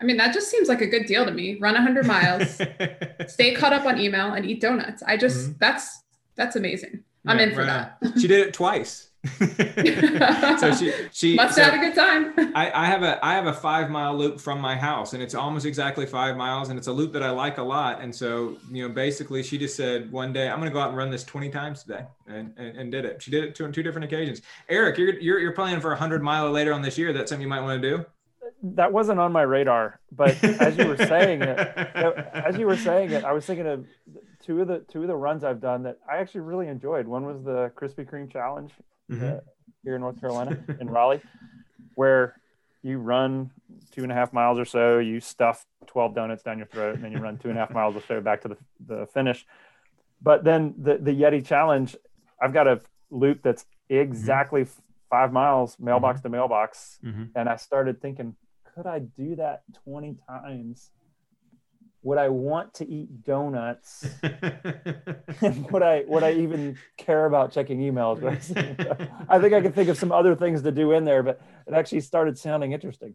[0.00, 1.58] I mean, that just seems like a good deal to me.
[1.60, 2.54] Run 100 miles,
[3.28, 5.02] stay caught up on email, and eat donuts.
[5.02, 5.58] I just mm-hmm.
[5.58, 6.02] that's
[6.36, 7.04] that's amazing.
[7.26, 8.18] I'm yeah, in for right that.
[8.18, 9.08] she did it twice.
[9.38, 12.32] so she she must so have a good time.
[12.56, 15.34] I, I have a I have a five mile loop from my house, and it's
[15.34, 18.00] almost exactly five miles, and it's a loop that I like a lot.
[18.00, 20.88] And so you know, basically, she just said one day I'm going to go out
[20.88, 23.22] and run this 20 times today, and, and, and did it.
[23.22, 24.40] She did it two, on two different occasions.
[24.70, 27.12] Eric, you're you're, you're planning for a hundred mile later on this year.
[27.12, 28.06] That's something you might want to do
[28.62, 31.58] that wasn't on my radar, but as you were saying it,
[32.34, 33.86] as you were saying it, I was thinking of
[34.44, 37.06] two of the two of the runs I've done that I actually really enjoyed.
[37.06, 38.70] One was the Krispy Kreme Challenge
[39.10, 39.24] mm-hmm.
[39.24, 39.40] uh,
[39.82, 41.22] here in North Carolina in Raleigh,
[41.94, 42.36] where
[42.82, 43.50] you run
[43.92, 47.04] two and a half miles or so, you stuff 12 donuts down your throat, and
[47.04, 49.46] then you run two and a half miles or so back to the, the finish.
[50.22, 51.94] But then the, the Yeti Challenge,
[52.40, 54.66] I've got a loop that's exactly
[55.10, 57.30] five miles mailbox to mailbox, Mhm.
[57.34, 58.36] and I started thinking,
[58.74, 60.90] could I do that 20 times?
[62.02, 64.08] Would I want to eat donuts?
[64.22, 68.22] and would I would I even care about checking emails?
[69.28, 71.74] I think I could think of some other things to do in there, but it
[71.74, 73.14] actually started sounding interesting.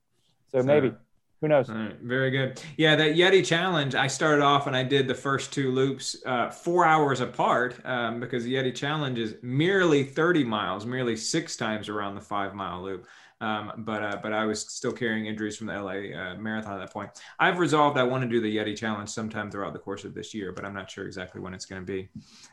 [0.52, 0.94] So maybe,
[1.41, 1.68] who knows?
[1.68, 2.62] Right, very good.
[2.78, 3.94] Yeah, that Yeti challenge.
[3.94, 8.20] I started off and I did the first two loops uh, four hours apart um,
[8.20, 12.84] because the Yeti challenge is merely 30 miles, merely six times around the five mile
[12.84, 13.06] loop.
[13.41, 16.80] Um, but uh, but I was still carrying injuries from the LA uh, marathon at
[16.80, 17.10] that point.
[17.38, 20.34] I've resolved I want to do the Yeti challenge sometime throughout the course of this
[20.34, 22.10] year, but I'm not sure exactly when it's going to be.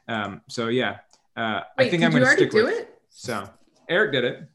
[0.08, 0.98] Um, so yeah,
[1.36, 2.78] uh, I think I'm going to stick do with.
[2.80, 3.00] it?
[3.10, 3.48] So
[3.88, 4.48] Eric did it.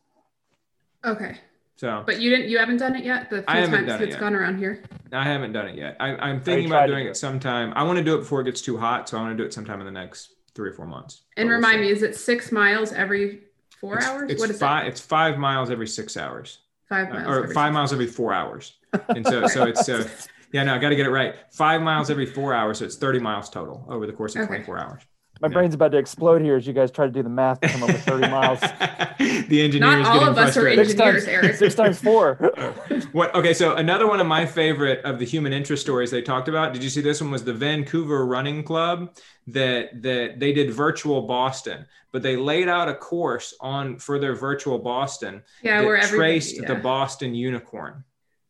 [1.06, 1.38] Okay,
[1.78, 2.50] So but you didn't.
[2.50, 3.30] You haven't done it yet.
[3.30, 4.20] The few I haven't times done it it's yet.
[4.20, 4.84] gone around here.
[5.14, 5.96] I haven't done it yet.
[6.02, 7.18] I, I'm thinking tried about doing it it.
[7.18, 7.72] sometime.
[7.76, 9.46] I want to do it before it gets too hot, so I want to do
[9.48, 11.22] it sometime in the next three or four months.
[11.38, 13.44] And But we'll remind me, is it six miles every
[13.80, 14.32] four It's, hours?
[14.32, 14.86] It's what is five.
[14.86, 14.90] it?
[14.90, 16.60] It's five miles every six hours,
[16.90, 17.28] Five miles.
[17.28, 18.76] or every five miles every four hours.
[19.10, 20.08] And so, so it's uh,
[20.54, 21.36] yeah, no, I got to get it right.
[21.52, 24.48] Five miles every four hours, so it's 30 miles total over the course of Okay.
[24.64, 25.02] 24 hours.
[25.42, 25.54] My Yeah.
[25.54, 27.84] brain's about to explode here as you guys try to do the math to come
[27.84, 28.60] up with 30 miles.
[28.60, 29.80] the engineers.
[29.80, 30.88] Not all getting of us are frustrated.
[30.88, 31.56] Six engineers, times, Eric.
[31.58, 32.52] six times four.
[33.14, 33.34] What?
[33.36, 36.74] Okay, so another one of my favorite of the human interest stories they talked about.
[36.74, 37.32] Did you see this one?
[37.32, 39.16] Was the Vancouver Running Club
[39.48, 44.34] that that they did virtual Boston, but they laid out a course on for their
[44.36, 46.18] virtual Boston Yeah, that where everybody.
[46.40, 46.76] traced the.
[46.76, 48.04] Boston Unicorn,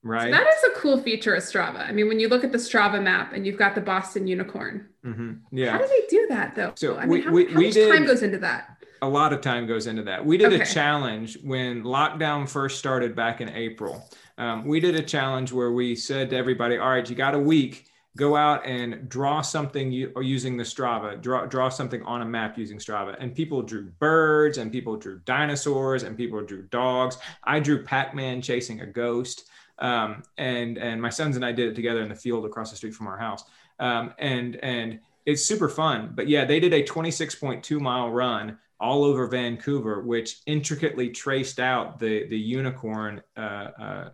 [0.08, 0.32] right?
[0.32, 1.88] That is a cool feature of Strava.
[1.88, 4.88] I mean, when you look at the Strava map and you've got the Boston Unicorn,
[5.04, 5.34] hmm
[5.66, 6.74] how do they do that though?
[6.76, 8.74] So I mean, we- how, we- how we much did- time goes into that?
[9.04, 10.26] a lot of time goes into that.
[10.26, 14.10] We did a challenge when lockdown first started back in April.
[14.40, 17.40] Um, we did a challenge where we said to everybody, "All right, you got a
[17.40, 17.86] week."
[18.18, 21.22] Go out and draw something using the Strava.
[21.22, 23.16] Draw draw something on a map using Strava.
[23.20, 27.20] And people drew birds, and people drew dinosaurs, and people drew dogs.
[27.44, 29.48] I drew Pac-Man chasing a ghost.
[29.80, 32.78] Um, and and my sons and I did it together in the field across the
[32.78, 33.44] street from our house.
[33.80, 36.12] Um, and and it's super fun.
[36.16, 42.00] But yeah, they did a 26.2 mile run all over Vancouver, which intricately traced out
[42.00, 44.10] the the unicorn uh, uh,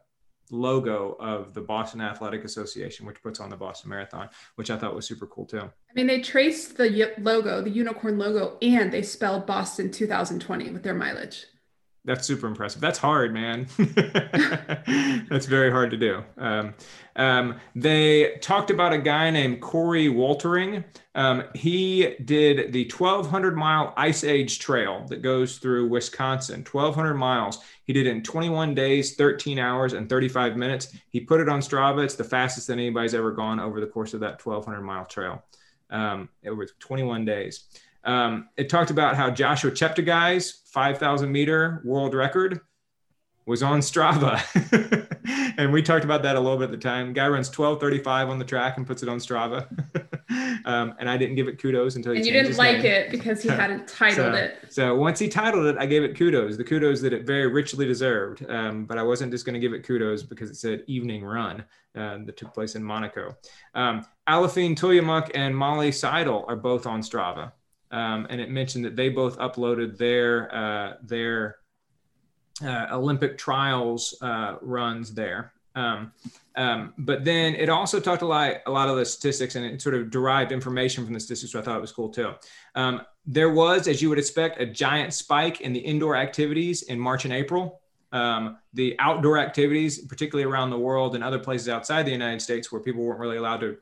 [0.51, 4.95] logo of the Boston Athletic Association, which puts on the Boston Marathon, which I thought
[4.95, 5.61] was super cool too.
[5.61, 10.83] I mean, they traced the logo, the unicorn logo, and they spelled Boston 2020 with
[10.83, 11.45] their mileage.
[12.05, 12.81] That's super impressive.
[12.81, 13.65] That's hard, man.
[15.29, 16.21] That's very hard to do.
[16.37, 16.73] Um,
[17.15, 20.83] um, they talked about a guy named Coree Woltering.
[21.15, 26.65] Um, he did the 1,200 mile Ice Age Trail that goes through Wisconsin.
[26.69, 27.59] 1,200 miles.
[27.85, 30.93] He did it in 21 days, 13 hours, and 35 minutes.
[31.07, 32.03] He put it on Strava.
[32.03, 35.41] It's the fastest that anybody's ever gone over the course of that 1,200 mile trail.
[35.89, 37.65] Um, it was 21 days.
[38.05, 42.59] Um, it talked about how Joshua Cheptegei's 5,000 meter world record
[43.45, 44.41] was on Strava.
[45.57, 47.11] and we talked about that a little bit at the time.
[47.13, 49.67] Guy runs 1235 on the track and puts it on Strava.
[50.65, 52.85] um, and I didn't give it kudos until he And you didn't like name.
[52.85, 54.57] it because he hadn't titled So- it.
[54.69, 57.85] So once he titled it, I gave it kudos, the kudos that it very richly
[57.85, 58.45] deserved.
[58.49, 61.65] Um, but I wasn't just going to give it kudos because it said evening run
[61.95, 63.35] uh, that took place in Monaco.
[63.75, 67.51] Um, Aliphine Tuliamuk and Molly Seidel are both on Strava.
[67.93, 71.57] Um, and it mentioned that they both uploaded their uh, their
[72.63, 75.53] uh, Olympic trials uh, runs there.
[75.75, 76.11] Um,
[76.55, 79.81] um, but then it also talked a lot, a lot of the statistics and it
[79.81, 82.33] sort of derived information from the statistics, so I thought it was cool too.
[82.75, 86.99] Um, there was, as you would expect, a giant spike in the indoor activities in
[86.99, 87.81] March and April.
[88.11, 92.71] Um, the outdoor activities, particularly around the world and other places outside the United States
[92.71, 93.77] where people weren't really allowed to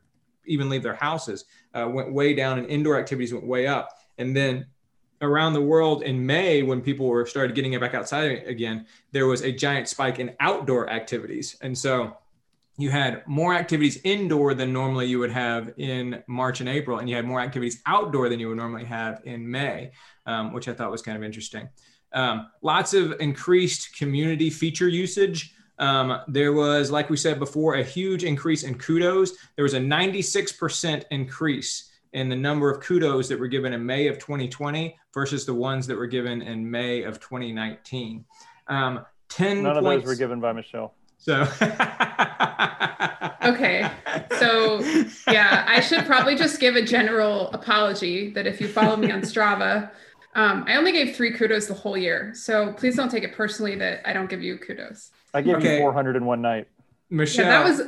[0.45, 3.89] even leave their houses, uh, went way down and indoor activities went way up.
[4.21, 4.67] And then
[5.21, 9.41] around the world in May, when people were started getting back outside again, there was
[9.41, 11.57] a giant spike in outdoor activities.
[11.61, 12.17] And so
[12.77, 17.09] you had more activities indoor than normally you would have in March and April, and
[17.09, 19.91] you had more activities outdoor than you would normally have in May,
[20.25, 21.69] um, which I thought was kind of interesting.
[22.13, 25.53] Um, lots of increased community feature usage.
[25.77, 29.33] Um, there was, like we said before, a huge increase in kudos.
[29.55, 34.07] There was a 96% increase in the number of kudos that were given in May
[34.07, 38.25] of 2020 versus the ones that were given in May of 2019.
[38.67, 40.03] Um, 10 None of points.
[40.03, 40.93] those were given by Michelle.
[41.17, 41.43] So
[43.43, 43.89] Okay.
[44.37, 44.79] So,
[45.31, 49.21] Yeah, I should probably just give a general apology that if you follow me on
[49.21, 49.89] Strava,
[50.35, 52.33] um, I only gave three kudos the whole year.
[52.35, 55.11] So please don't take it personally that I don't give you kudos.
[55.33, 55.75] I gave Okay.
[55.75, 56.67] you 400 in one night.
[57.09, 57.81] Michelle, Yeah, that was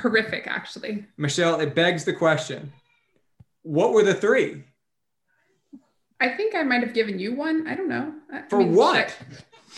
[0.00, 1.04] horrific, actually.
[1.16, 2.72] Michelle, it begs the question:
[3.62, 4.64] What were the three?
[6.20, 7.66] I think I might have given you one.
[7.66, 8.12] I don't know.
[8.32, 9.16] I For mean, what?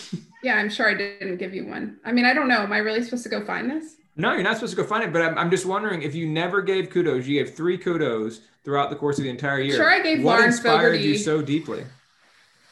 [0.01, 0.21] shit.
[0.43, 1.99] Yeah, I'm sure I didn't give you one.
[2.05, 2.59] I mean, I don't know.
[2.63, 3.95] Am I really supposed to go find this?
[4.17, 6.27] No, you're not supposed to go find it, but I'm, I'm just wondering if you
[6.29, 9.77] never gave kudos, you gave three kudos throughout the course of the entire year.
[9.77, 11.85] Sure, I gave What Lauren inspired you so deeply?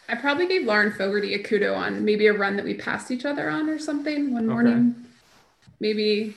[0.08, 3.24] I probably gave Lauren Fogarty a kudo on maybe a run that we passed each
[3.24, 4.52] other on or something one Okay.
[4.52, 4.94] morning.
[5.78, 6.34] Maybe.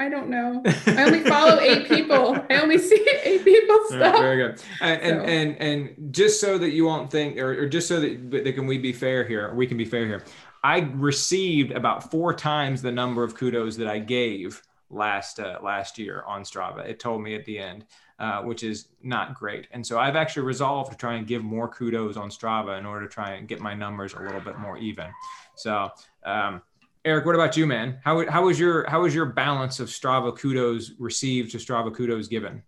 [0.00, 0.62] I don't know.
[0.86, 2.34] I only follow eight people.
[2.48, 4.18] I only see eight people All right, stuff.
[4.18, 4.62] very good.
[4.80, 8.30] And, and and and just so that you won't think, or, or just so that,
[8.30, 10.24] that can we be fair here, we can be fair here.
[10.64, 15.98] I received about four times the number of kudos that I gave last uh, last
[15.98, 16.86] year on Strava.
[16.88, 17.84] It told me at the end,
[18.18, 19.68] uh, which is not great.
[19.70, 23.06] And so I've actually resolved to try and give more kudos on Strava in order
[23.06, 25.08] to try and get my numbers a little bit more even.
[25.56, 25.90] So.
[26.24, 26.62] Um,
[27.04, 27.98] Eric, what about you, man?
[28.04, 32.28] How, how was your how was your balance of Strava kudos received to Strava kudos
[32.28, 32.62] given?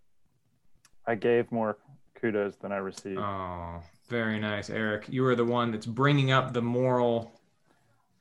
[1.06, 1.76] I gave more
[2.14, 3.18] kudos than I received.
[3.18, 5.06] Oh, very nice, Eric.
[5.08, 7.38] You are the one that's bringing up the moral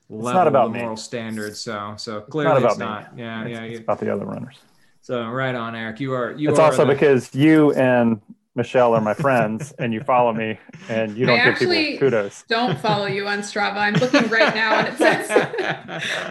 [0.09, 0.79] level, not about the me.
[0.81, 1.59] moral standards.
[1.61, 2.85] So, so clearly about it's me.
[2.85, 3.17] not.
[3.17, 3.61] Yeah, it's, yeah.
[3.63, 4.59] it's you- about the other runners.
[5.01, 6.01] so, right on, Eric.
[6.01, 6.31] You are.
[6.31, 8.19] You it's are also the- because you and
[8.53, 12.43] Michelle are my friends, and you follow me, and you don't give actually- people kudos.
[12.49, 13.77] Don't follow you on Strava.
[13.77, 15.29] I'm looking right now and it says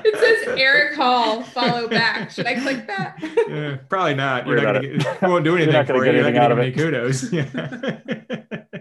[0.04, 2.30] it says Eric Hall, follow back.
[2.30, 3.16] Should I click that?
[3.48, 4.46] Yeah, probably not.
[4.46, 6.20] Worry You're not gonna get, you won't do You're anything not gonna for get you.
[6.20, 7.32] You're not gonna of give any kudos.
[7.32, 7.46] Yeah.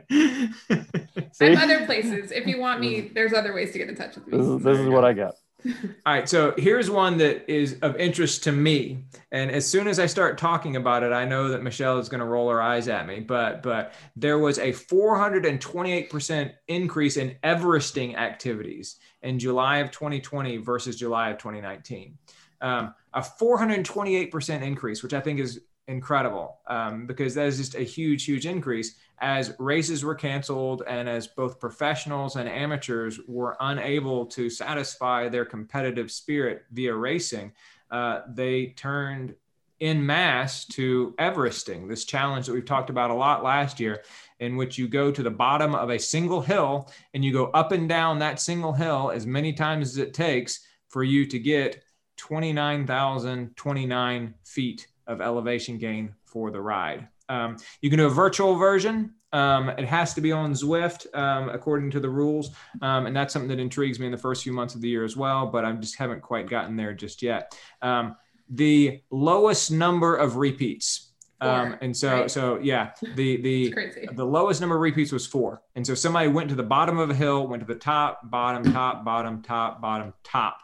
[1.41, 2.31] I'm other places.
[2.31, 4.37] If you want me, there's other ways to get in touch with me.
[4.37, 5.31] this is, this is what I get.
[5.65, 5.73] All
[6.13, 10.05] right, so here's one that is of interest to me, and as soon as I
[10.05, 13.05] start talking about it, I know that Michelle is going to roll her eyes at
[13.05, 13.19] me.
[13.19, 20.57] But but there was a 428 percent increase in Everesting activities in July of 2020
[20.57, 22.17] versus July of 2019.
[22.61, 27.75] Um, a 428 percent increase, which I think is incredible um, because that is just
[27.75, 33.57] a huge, huge increase as races were canceled and as both professionals and amateurs were
[33.59, 37.51] unable to satisfy their competitive spirit via racing,
[37.91, 39.35] uh, they turned
[39.79, 44.03] in mass to Everesting, this challenge that we've talked about a lot last year,
[44.39, 47.71] in which you go to the bottom of a single hill and you go up
[47.71, 50.59] and down that single hill as many times as it takes
[50.89, 51.81] for you to get
[52.17, 57.07] 29,029 feet of elevation gain for the ride.
[57.29, 59.13] Um, you can do a virtual version.
[59.31, 62.49] Um, it has to be on Zwift um, according to the rules,
[62.81, 65.03] um, and that's something that intrigues me in the first few months of the year
[65.03, 65.45] as well.
[65.45, 67.55] But I just haven't quite gotten there just yet.
[67.81, 68.15] Um,
[68.49, 71.11] the lowest number of repeats,
[71.41, 72.31] um, and so right?
[72.31, 73.75] so yeah, the the
[74.13, 75.61] the lowest number of repeats was four.
[75.75, 78.73] And so somebody went to the bottom of a hill, went to the top, bottom,
[78.73, 80.57] top, bottom, top, bottom, top.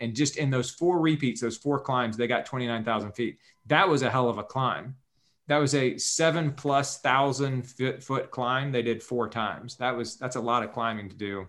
[0.00, 3.38] And just in those four repeats, those four climbs, they got 29,000 feet.
[3.66, 4.96] That was a hell of a climb.
[5.50, 8.70] That was a seven plus thousand foot, foot climb.
[8.70, 9.74] They did four times.
[9.78, 11.48] That was, that's a lot of climbing to do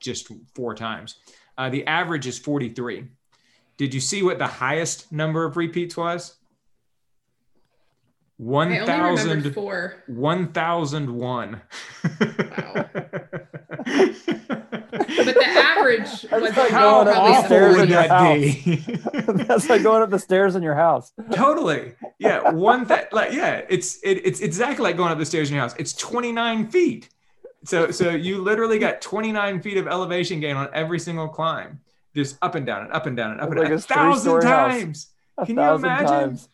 [0.00, 1.20] just four times.
[1.56, 3.04] Uh, the average is 43.
[3.76, 6.34] Did you see what the highest number of repeats was?
[8.40, 9.54] I only remembered 1,000.
[9.54, 10.02] four.
[10.08, 11.62] 1001.
[12.66, 12.88] Wow.
[15.16, 15.34] But the
[15.92, 18.34] average That's was like How going up the stairs awful in would your that
[19.34, 19.42] be?
[19.44, 21.12] That's like going up the stairs in your house.
[21.32, 21.94] totally.
[22.18, 22.50] Yeah.
[22.50, 25.62] One that like yeah, it's it, it's exactly like going up the stairs in your
[25.62, 25.74] house.
[25.78, 27.08] It's 29 feet.
[27.64, 31.80] So so you literally got 29 feet of elevation gain on every single climb.
[32.14, 33.78] Just up and down and up and down and up and Like down.
[33.78, 34.72] a thousand thousand three-story house.
[34.80, 35.06] times.
[35.38, 36.06] A Can you thousand imagine?
[36.08, 36.48] times.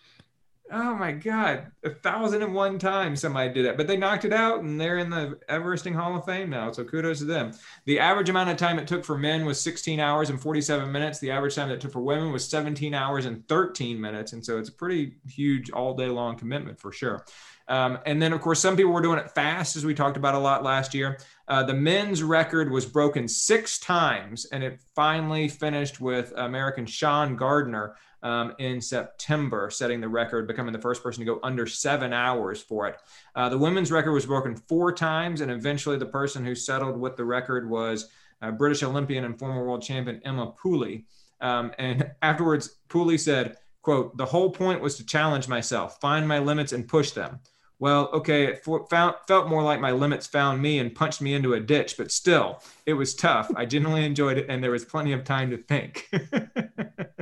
[0.73, 1.67] Oh my God.
[1.85, 4.99] A thousand and one times somebody did that but they knocked it out and they're
[4.99, 6.71] in the Everesting Hall of Fame now.
[6.71, 7.53] So kudos to them.
[7.87, 11.19] The average amount of time it took for men was 16 hours and 47 minutes.
[11.19, 14.33] The average time that it took for women was 17 hours and 13 minutes.
[14.33, 17.25] And so it's a pretty huge all day long commitment for sure.
[17.71, 20.35] Um, and then, of course, some people were doing it fast, as we talked about
[20.35, 21.21] a lot last year.
[21.47, 27.37] Uh, the men's record was broken six times, and it finally finished with American Sean
[27.37, 32.13] Gardner um, in September, setting the record, becoming the first person to go under seven
[32.13, 32.97] hours for it.
[33.35, 37.17] Uh, the women's record was broken four times, and eventually the person who settled with
[37.17, 38.09] the record was
[38.43, 41.05] uh, British Olympian and former world champion Emma Pooley.
[41.41, 46.39] Um, and afterwards, Pooley said, quote, the whole point was to challenge myself, find my
[46.39, 47.41] limits and push them.
[47.79, 51.33] Well, okay, it for, found, felt more like my limits found me and punched me
[51.33, 53.51] into a ditch, but still, it was tough.
[53.57, 56.11] I genuinely enjoyed it, and there was plenty of time to think.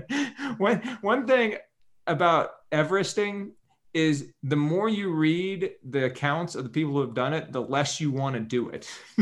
[0.58, 1.56] one, one thing
[2.06, 3.52] about Everesting
[3.94, 7.60] is the more you read the accounts of the people who have done it, the
[7.60, 8.88] less you want to do it.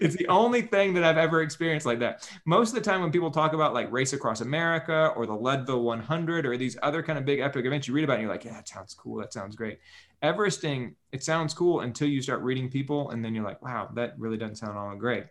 [0.00, 2.28] it's the only thing that I've ever experienced like that.
[2.44, 5.82] Most of the time, when people talk about like Race Across America or the Leadville
[5.82, 8.44] 100 or these other kind of big epic events, you read about and you're like,
[8.44, 9.16] yeah, that sounds cool.
[9.18, 9.78] That sounds great.
[10.22, 14.18] Everesting, it sounds cool until you start reading people, and then you're like, wow, that
[14.18, 15.26] really doesn't sound all great.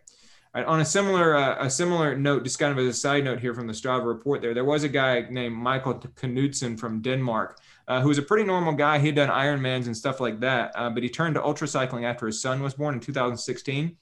[0.56, 3.40] Right, on a similar uh, a similar note, just kind of as a side note
[3.40, 7.58] here from the Strava report, there there was a guy named Michael Knudsen from Denmark
[7.86, 8.98] uh, who was a pretty normal guy.
[8.98, 12.24] He'd done Ironmans and stuff like that, uh, but he turned to ultra cycling after
[12.24, 13.98] his son was born in 2016.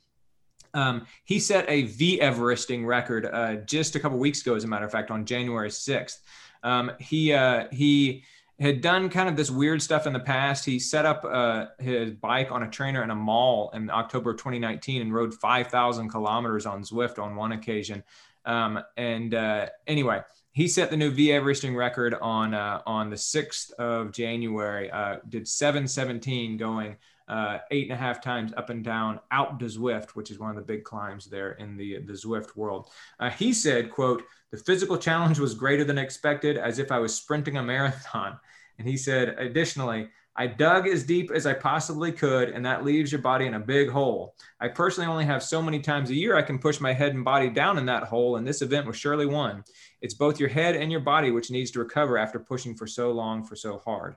[0.75, 4.69] Um, he set a V Everesting record uh, just a couple weeks ago, as a
[4.69, 6.19] matter of fact, on January 6th.
[6.63, 8.23] Um, he uh, he
[8.61, 10.65] had done kind of this weird stuff in the past.
[10.65, 14.37] He set up uh, his bike on a trainer in a mall in October of
[14.37, 18.05] 2019 and rode 5,000 kilometers on Zwift on one occasion.
[18.45, 20.21] Um, and uh, anyway,
[20.53, 24.91] he set the new V Everesting record on uh, on the 6th of January.
[24.91, 26.97] Uh, did 717 going
[27.29, 30.51] uh, eight and a half times up and down Alpe de Zwift, which is one
[30.51, 32.89] of the big climbs there in the the Zwift world.
[33.19, 37.15] Uh, he said, "quote The physical challenge was greater than expected, as if I was
[37.15, 38.39] sprinting a marathon."
[38.77, 40.09] And he said, additionally.
[40.37, 43.61] I dug as deep as I possibly could, and that leaves your body in a
[43.61, 44.35] big hole.
[44.59, 47.25] I personally only have so many times a year I can push my head and
[47.25, 49.63] body down in that hole, and this event was surely one.
[50.01, 53.13] It's both your head and your body which needs to recover after pushing for so
[53.13, 54.17] long, for so hard.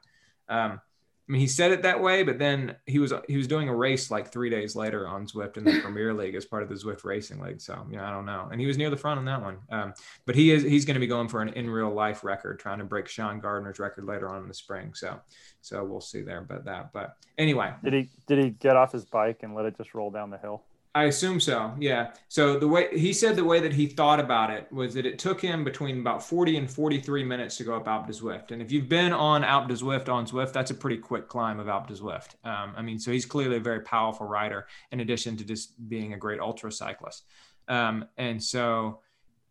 [0.50, 0.82] Um,
[1.28, 3.76] I mean, he said it that way, but then he was he was doing a
[3.76, 6.76] race like three days later on Zwift in the Premier League as part of the
[6.76, 7.60] Zwift Racing League.
[7.60, 9.58] So you know, I don't know, and he was near the front on that one.
[9.70, 9.94] Um,
[10.26, 12.80] but he is he's going to be going for an in real life record, trying
[12.80, 14.94] to break Sean Gardner's record later on in the spring.
[14.94, 15.20] So
[15.62, 16.94] so we'll see there about that.
[16.94, 20.12] But anyway, did he did he get off his bike and let it just roll
[20.12, 20.64] down the hill?
[20.98, 21.76] I assume so.
[21.78, 22.12] Yeah.
[22.28, 25.20] So the way he said the way that he thought about it was that it
[25.20, 28.50] took him between about 40 and 43 minutes to go up Alpe de Zwift.
[28.50, 31.60] And if you've been on Alpe de Zwift on Zwift, that's a pretty quick climb
[31.60, 32.44] of Alpe de Zwift.
[32.44, 36.14] Um, I mean, so he's clearly a very powerful rider in addition to just being
[36.14, 37.26] a great ultra cyclist.
[37.68, 39.02] Um, and so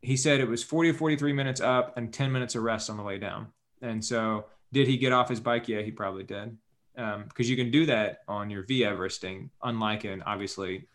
[0.02, 2.96] he said it was 40 to 43 minutes up and 10 minutes of rest on
[2.96, 3.46] the way down.
[3.82, 5.68] And so did he get off his bike?
[5.68, 6.56] Yeah, he probably did.
[6.96, 10.88] Because um, you can do that on your V Everesting, unlike an obviously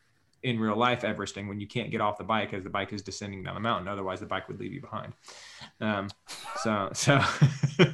[0.44, 3.02] in real life Everesting when you can't get off the bike as the bike is
[3.02, 3.88] descending down the mountain.
[3.88, 5.14] Otherwise, the bike would leave you behind.
[5.80, 6.10] Um,
[6.62, 7.22] so, so,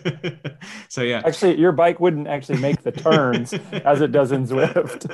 [0.89, 1.21] so yeah.
[1.25, 5.09] Actually, your bike wouldn't actually make the turns as it does in Zwift.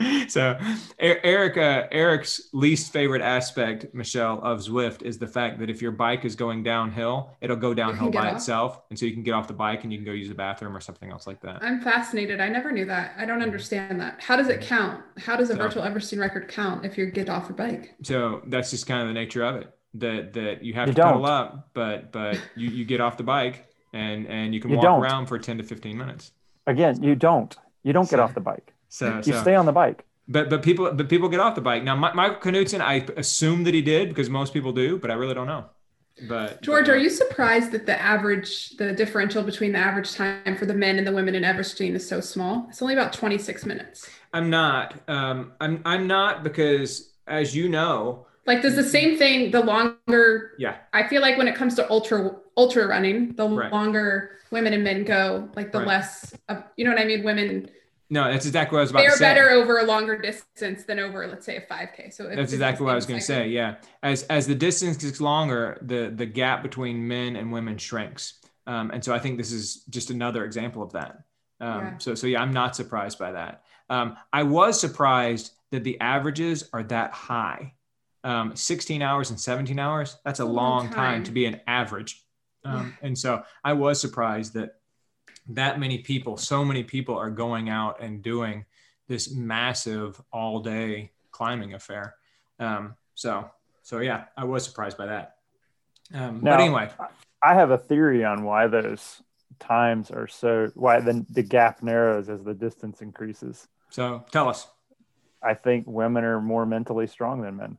[0.32, 0.58] so,
[0.98, 5.92] Eric, uh, Eric's least favorite aspect, Michelle, of Zwift is the fact that if your
[5.92, 8.36] bike is going downhill, it'll go downhill by off.
[8.36, 10.34] itself, and so you can get off the bike and you can go use the
[10.34, 11.62] bathroom or something else like that.
[11.62, 12.40] I'm fascinated.
[12.40, 13.12] I never knew that.
[13.16, 14.20] I don't understand that.
[14.20, 15.02] How does it count?
[15.18, 17.94] How does a so, virtual Everesting record count if you get off your bike?
[18.02, 19.74] So that's just kind of the nature of it.
[19.94, 21.12] That that you have you to don't.
[21.12, 24.76] pedal up, but but you, you get off the bike and and you can you
[24.76, 25.02] walk don't.
[25.02, 26.32] around for 10 to 15 minutes.
[26.66, 27.56] Again, you don't.
[27.82, 28.74] You don't get off the bike.
[28.88, 30.04] So you so, stay on the bike.
[30.28, 31.96] But but people but people get off the bike now.
[31.96, 35.46] Michael Knudsen, I assume that he did because most people do, but I really don't
[35.46, 35.66] know.
[36.26, 40.56] But George, but, are you surprised that the average, the differential between the average time
[40.56, 42.66] for the men and the women in Everesting is so small?
[42.68, 44.08] It's only about 26 minutes.
[44.32, 44.94] I'm not.
[45.08, 49.50] Um, I'm I'm not because as you know, like does the same thing.
[49.50, 53.72] The longer, yeah, I feel like when it comes to ultra ultra running, the right.
[53.72, 55.86] longer women and men go, like the right.
[55.86, 57.22] less of, you know what I mean.
[57.22, 57.70] Women
[58.10, 59.24] no, that's exactly what I was about They're to say.
[59.24, 62.12] better over a longer distance than over, let's say, a 5K.
[62.12, 63.48] So that's exactly what I was going to say.
[63.48, 68.34] Yeah, as as the distance gets longer, the the gap between men and women shrinks,
[68.66, 71.22] um, and so I think this is just another example of that.
[71.60, 71.98] Um, yeah.
[71.98, 73.64] So so yeah, I'm not surprised by that.
[73.90, 77.74] Um, I was surprised that the averages are that high.
[78.24, 80.16] Um, 16 hours and 17 hours.
[80.24, 80.94] That's a, a long, time.
[80.94, 81.24] time.
[81.24, 82.22] to be an average.
[82.64, 84.74] Um, and so I was surprised that
[85.48, 88.64] that many people, so many people are going out and doing
[89.06, 92.14] this massive all day climbing affair.
[92.58, 93.50] Um, so,
[93.82, 95.36] so yeah, I was surprised by that.
[96.12, 96.90] Um, now, but anyway,
[97.42, 99.22] I have a theory on why those
[99.58, 103.68] times are so, why the, the gap narrows as the distance increases.
[103.90, 104.66] So tell us.
[105.42, 107.78] I think women are more mentally strong than men.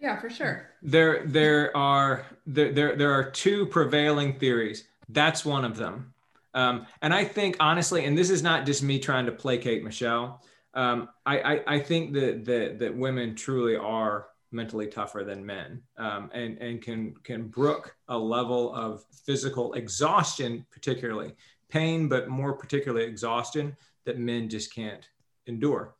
[0.00, 0.70] Yeah, for sure.
[0.82, 4.84] There, there are there, there, there are two prevailing theories.
[5.08, 6.13] That's one of them.
[6.54, 10.42] Um, and I think honestly, and this is not just me trying to placate Michelle.
[10.72, 15.82] Um, I, I, I, think that, that that women truly are mentally tougher than men,
[15.98, 21.32] um, and and can can brook a level of physical exhaustion, particularly
[21.68, 25.08] pain, but more particularly exhaustion that men just can't
[25.46, 25.94] endure.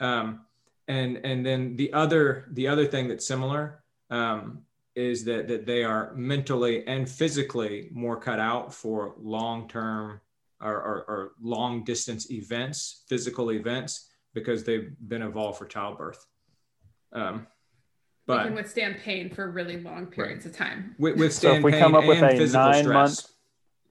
[0.00, 0.40] Um,
[0.88, 4.62] and and then the other the other thing that's similar um,
[4.98, 10.20] is that that they are mentally and physically more cut out for long term
[10.60, 16.26] or, or, or, long distance events, physical events, because they've been evolved for childbirth.
[17.12, 17.46] Um,
[18.26, 20.96] we but can withstand pain for really long periods of time.
[20.98, 22.84] wi- So if we pain come up with a nine stress.
[22.86, 23.26] month-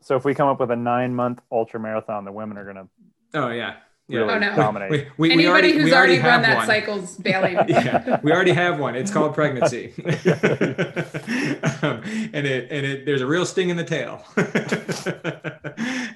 [0.02, 2.76] So if we come up with a nine month ultra marathon, the women are going
[2.76, 2.88] to
[3.34, 3.78] Oh yeah,
[4.08, 4.20] yeah.
[4.20, 4.56] really Oh, no.
[4.56, 4.92] dominate.
[4.92, 6.66] We, we, we Anybody already, who's we already, already, run that one.
[6.66, 7.58] cycle's bailing.
[7.68, 8.96] yeah, we already have one.
[8.96, 10.04] It's called pregnancy, um,
[12.34, 14.24] and it and it there's a real sting in the tail.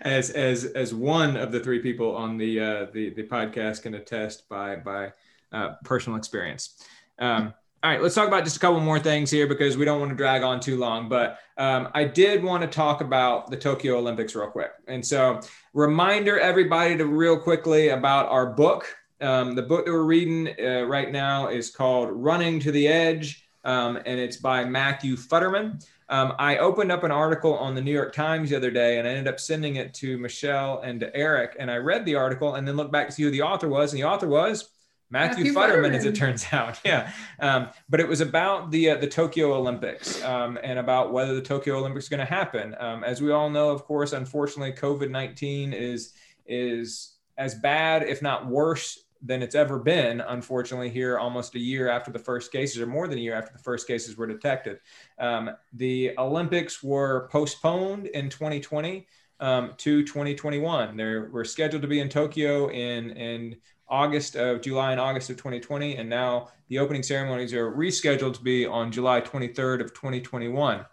[0.01, 3.95] as as as one of the three people on the uh, the the podcast can
[3.95, 5.13] attest by by
[5.51, 6.83] uh, personal experience.
[7.19, 7.53] Um,
[7.83, 10.11] all right, let's talk about just a couple more things here because we don't want
[10.11, 11.09] to drag on too long.
[11.09, 15.39] But um, I did want to talk about the Tokyo Olympics real quick, and so
[15.73, 18.95] reminder everybody to real quickly about our book.
[19.19, 23.49] Um, the book that we're reading uh, right now is called Running to the Edge,
[23.63, 25.83] um, and it's by Matthew Futterman.
[26.11, 29.07] Um, I opened up an article on the New York Times the other day and
[29.07, 31.55] I ended up sending it to Michelle and to Eric.
[31.57, 33.93] And I read the article and then looked back to see who the author was.
[33.93, 34.69] And the author was
[35.11, 36.79] Matthew, Matthew Futterman, as it turns out.
[36.85, 37.11] Yeah.
[37.39, 41.41] Um, but it was about the, uh, the Tokyo Olympics um, and about whether the
[41.41, 42.75] Tokyo Olympics is going to happen.
[42.79, 46.13] Um, as we all know, of course, unfortunately, COVID 19 is,
[46.47, 51.89] is as bad, if not worse, than it's ever been, unfortunately, here almost a year
[51.89, 54.79] after the first cases, or more than a year after the first cases were detected.
[55.19, 59.05] Um, the Olympics were postponed in 2020
[59.39, 60.97] um, to 2021.
[60.97, 63.57] They were scheduled to be in Tokyo in, in
[63.91, 68.41] August of July and August of 2020, and now the opening ceremonies are rescheduled to
[68.41, 70.85] be on July 23rd of 2021.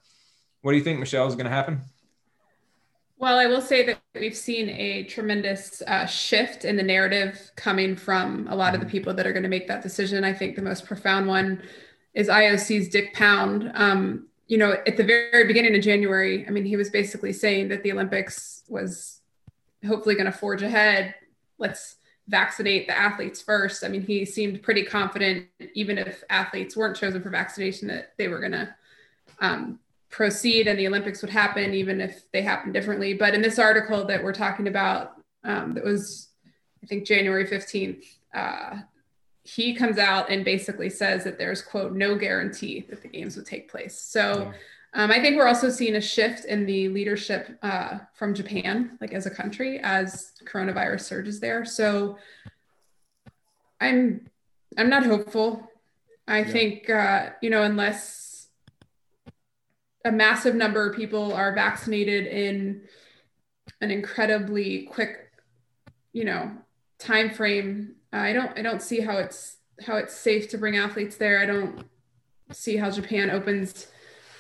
[0.63, 1.83] What do you think, Michelle, is going to happen?
[3.17, 7.97] Well, I will say that we've seen a tremendous uh, shift in the narrative coming
[7.97, 10.25] from a lot of the people that are going to make that decision.
[10.25, 11.63] I think the most profound one
[12.15, 13.71] is IOC's Dick Pound.
[13.75, 17.69] Um, you know, at the very beginning of January, I mean, he was basically saying
[17.69, 19.21] that the Olympics was
[19.87, 21.15] hopefully going to forge ahead.
[21.59, 21.98] Let's
[22.29, 23.83] vaccinate the athletes first.
[23.83, 28.29] I mean, he seemed pretty confident, even if athletes weren't chosen for vaccination, that they
[28.29, 28.75] were going to
[29.41, 29.79] um,
[30.11, 33.15] proceed and the Olympics would happen, even if they happened differently.
[33.15, 35.15] But in this article that we're talking about,
[35.45, 36.29] um, that was,
[36.83, 38.05] I think, January 15th,
[38.35, 38.77] uh,
[39.43, 43.47] he comes out and basically says that there's, quote, no guarantee that the games would
[43.47, 43.99] take place.
[43.99, 44.53] So
[44.95, 49.13] um, I think we're also seeing a shift in the leadership uh, from Japan, like
[49.13, 51.65] as a country, as coronavirus surges there.
[51.65, 52.17] So
[53.81, 54.29] I'm,
[54.77, 55.69] I'm not hopeful.
[56.27, 56.45] I Yeah.
[56.45, 58.49] think, uh, you know, unless
[60.05, 62.83] a massive number of people are vaccinated in
[63.81, 65.31] an incredibly quick
[66.13, 66.51] you know
[66.99, 71.17] time frame i don't i don't see how it's how it's safe to bring athletes
[71.17, 71.85] there i don't
[72.53, 73.89] see how japan opens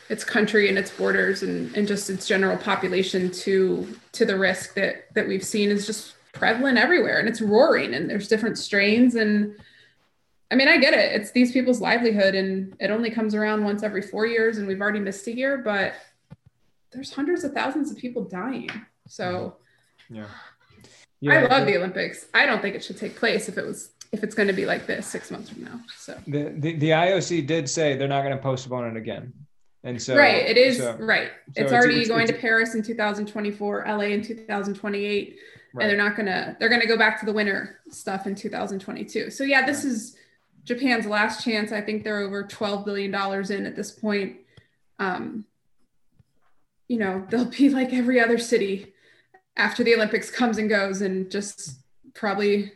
[0.08, 4.74] its country and its borders and, and just its general population to to the risk
[4.74, 9.14] that that we've seen is just prevalent everywhere and it's roaring and there's different strains
[9.14, 9.54] and
[10.50, 11.20] I mean, I get it.
[11.20, 14.80] It's these people's livelihood, and it only comes around once every four years, and we've
[14.80, 15.92] already missed a year, but
[16.90, 18.70] there's hundreds of thousands of people dying.
[19.06, 19.56] So
[20.08, 20.26] Yeah.
[21.28, 22.26] I love the Olympics.
[22.32, 24.64] I don't think it should take place if it was if it's going to be
[24.64, 25.80] like this six months from now.
[25.94, 29.34] So The, the, the IOC did say they're not going to postpone it again.
[29.84, 31.28] And so, right, it is so- right.
[31.28, 35.38] so it's it's- already it's- going it's- to Paris in 2024, LA in 2028,
[35.74, 35.82] right.
[35.82, 39.30] and they're not gonna they're gonna go back to the winter stuff in 2022.
[39.30, 40.16] So yeah, this is
[40.64, 41.70] Japan's last chance.
[41.72, 44.38] I think they're over 12 billion dollars in at this point.
[44.98, 45.44] Um,
[46.88, 48.92] you know, they'll be like every other city
[49.56, 51.78] after the Olympics comes and goes, and just
[52.14, 52.72] probably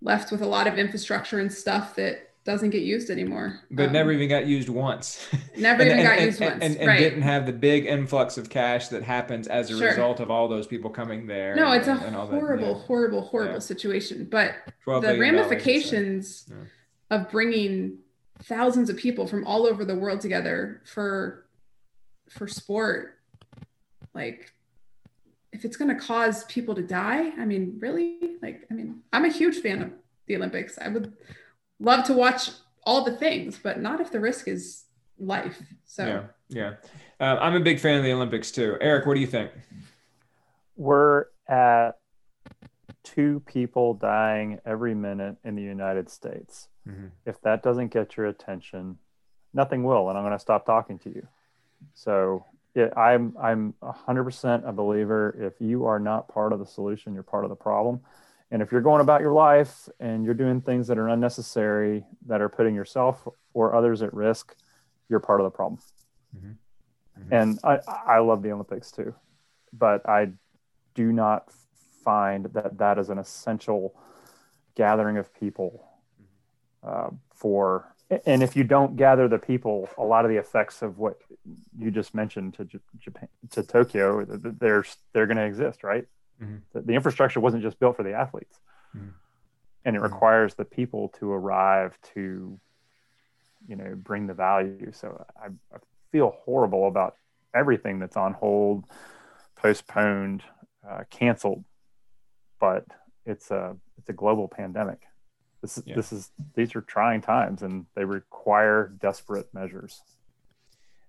[0.00, 3.60] left with a lot of infrastructure and stuff that doesn't get used anymore.
[3.70, 5.26] but Um, never even got used once.
[5.58, 6.62] never And- even and- got and- used once.
[6.64, 6.98] And, and right.
[6.98, 9.88] didn't have the big influx of cash that happens as a Sure.
[9.88, 11.54] result of all those people coming there.
[11.54, 12.86] no, and- it's a and all that, horrible, yeah.
[12.86, 13.58] horrible, horrible Yeah.
[13.72, 14.26] situation.
[14.30, 14.54] But
[14.86, 17.16] the ramifications Yeah.
[17.18, 17.98] of bringing
[18.44, 21.44] thousands of people from all over the world together for
[22.30, 23.18] for sport
[24.14, 24.52] like
[25.52, 29.24] if it's going to cause people to die i mean really like i mean i'm
[29.24, 29.90] a huge fan of
[30.26, 31.12] the olympics i would
[31.80, 32.50] love to watch
[32.84, 34.84] all the things but not if the risk is
[35.18, 36.74] life so Yeah, yeah.
[37.20, 38.76] Uh, I'm a big fan of the Olympics too.
[38.80, 39.50] Eric, what do you think?
[40.76, 41.92] We're at
[43.02, 46.68] two people dying every minute in the United States.
[47.26, 48.98] If that doesn't get your attention,
[49.52, 51.26] nothing will, and I'm going to stop talking to you.
[51.94, 55.36] So yeah, I'm I'm 100% a believer.
[55.38, 58.00] If you are not part of the solution, you're part of the problem.
[58.50, 62.40] And if you're going about your life and you're doing things that are unnecessary, that
[62.40, 64.54] are putting yourself or others at risk,
[65.08, 65.80] you're part of the problem.
[66.36, 66.56] Mhm.
[67.18, 67.28] Mhm.
[67.30, 69.14] And I, I love the Olympics too,
[69.72, 70.32] but I
[70.94, 71.50] do not
[72.04, 73.94] find that that is an essential
[74.74, 75.84] gathering of people
[76.82, 77.94] uh, for
[78.24, 81.20] and if you don't gather the people, a lot of the effects of what
[81.78, 82.64] you just mentioned to
[82.98, 86.06] Japan to Tokyo, they're they're going to exist, right?
[86.42, 86.56] Mm-hmm.
[86.72, 88.58] The, the, infrastructure wasn't just built for the athletes,
[88.96, 89.08] mm-hmm.
[89.84, 90.12] and it mm-hmm.
[90.12, 92.58] requires the people to arrive to,
[93.66, 94.92] you know, bring the value.
[94.92, 95.78] So I, I
[96.12, 97.16] feel horrible about
[97.54, 98.84] everything that's on hold,
[99.56, 100.42] postponed,
[100.88, 101.64] uh, canceled,
[102.60, 102.84] but
[103.26, 105.00] it's a it's a global pandemic
[105.60, 105.96] this is yeah.
[105.96, 110.00] this is these are trying times, and they require desperate measures.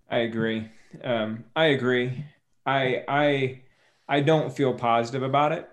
[0.10, 0.70] I agree.
[1.04, 2.26] Um, I agree.
[2.66, 3.62] I I
[4.10, 5.70] I don't feel positive about it.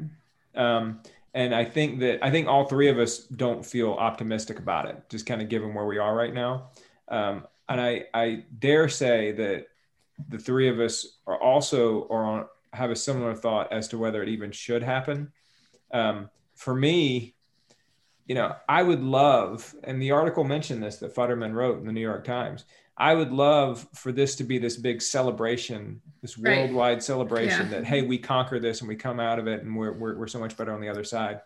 [0.55, 1.01] Um,
[1.34, 5.03] and I think that I think all three of us don't feel optimistic about it,
[5.09, 6.70] just kind of given where we are right now.
[7.09, 9.66] Um, and I I dare say that
[10.28, 14.22] the three of us are also or on, have a similar thought as to whether
[14.22, 15.32] it even should happen.
[15.93, 17.34] Um, for me,
[18.26, 21.93] you know, I would love, and the article mentioned this that Futterman wrote in the
[21.93, 22.64] New York Times.
[22.99, 26.59] I would love for this to be this big celebration, this right.
[26.59, 27.68] worldwide celebration yeah.
[27.68, 30.26] that hey, we conquer this and we come out of it and we're, we're we're
[30.26, 31.40] so much better on the other side.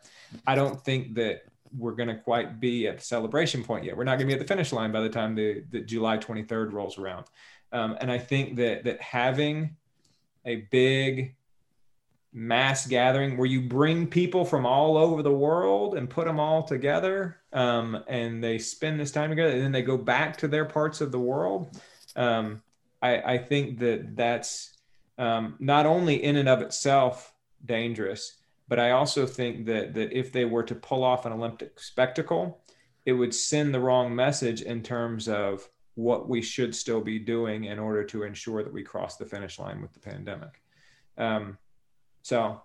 [0.47, 1.43] I don't think that
[1.77, 3.97] we're going to quite be at the celebration point yet.
[3.97, 6.19] We're not going to be at the finish line by the time the, the July
[6.19, 7.27] 23rd rolls around.
[7.73, 9.77] Um, and I think that that having
[10.45, 11.35] a big
[12.33, 16.63] mass gathering where you bring people from all over the world and put them all
[16.63, 20.65] together um, and they spend this time together and then they go back to their
[20.65, 21.81] parts of the world.
[22.15, 22.63] Um,
[23.03, 24.77] I, I, think that that's
[25.19, 27.33] um, not only in and of itself
[27.65, 31.79] dangerous but i also think that that if they were to pull off an olympic
[31.79, 32.63] spectacle
[33.07, 37.65] it would send the wrong message in terms of what we should still be doing
[37.65, 40.63] in order to ensure that we cross the finish line with the pandemic.
[41.19, 41.59] Um,
[42.23, 42.61] so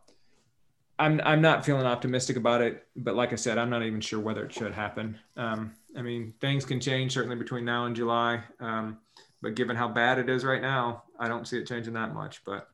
[0.97, 4.19] I'm I'm not feeling optimistic about it, but like I said, I'm not even sure
[4.19, 5.17] whether it should happen.
[5.35, 8.99] Um, I mean, things can change certainly between now and July, um,
[9.41, 12.43] but given how bad it is right now, I don't see it changing that much.
[12.45, 12.69] But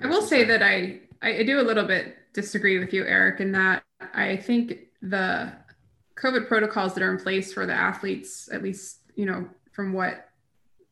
[0.00, 3.40] I, I will say that I I do a little bit disagree with you, Eric,
[3.40, 3.82] in that
[4.14, 5.52] I think the
[6.16, 10.27] COVID protocols that are in place for the athletes, at least you know from what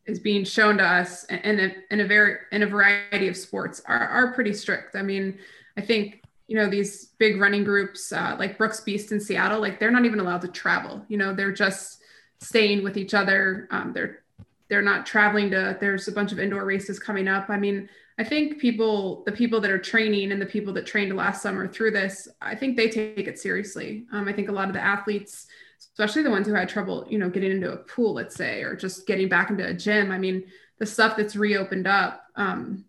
[0.07, 3.83] is being shown to us in a, in a very in a variety of sports
[3.87, 4.97] are, are pretty strict.
[4.97, 5.39] I mean,
[5.77, 9.81] I think you know these big running groups uh, like Brooks Beast in Seattle, like
[9.81, 11.05] they're not even allowed to travel.
[11.09, 12.01] You know, they're just
[12.41, 13.69] staying with each other.
[13.71, 14.23] Um, they're
[14.69, 15.77] they're not traveling to.
[15.81, 17.51] There's a bunch of indoor races coming up.
[17.51, 17.89] I mean,
[18.19, 21.69] I think people, the people that are training and the people that trained last summer
[21.69, 24.07] through this, I think they take it seriously.
[24.11, 25.47] Um, I think a lot of the athletes
[25.79, 28.77] especially the ones who had trouble, you know, getting into a pool, let's say, or
[28.77, 30.13] just getting back into a gym.
[30.13, 30.45] I mean,
[30.79, 32.85] the stuff that's reopened up, um,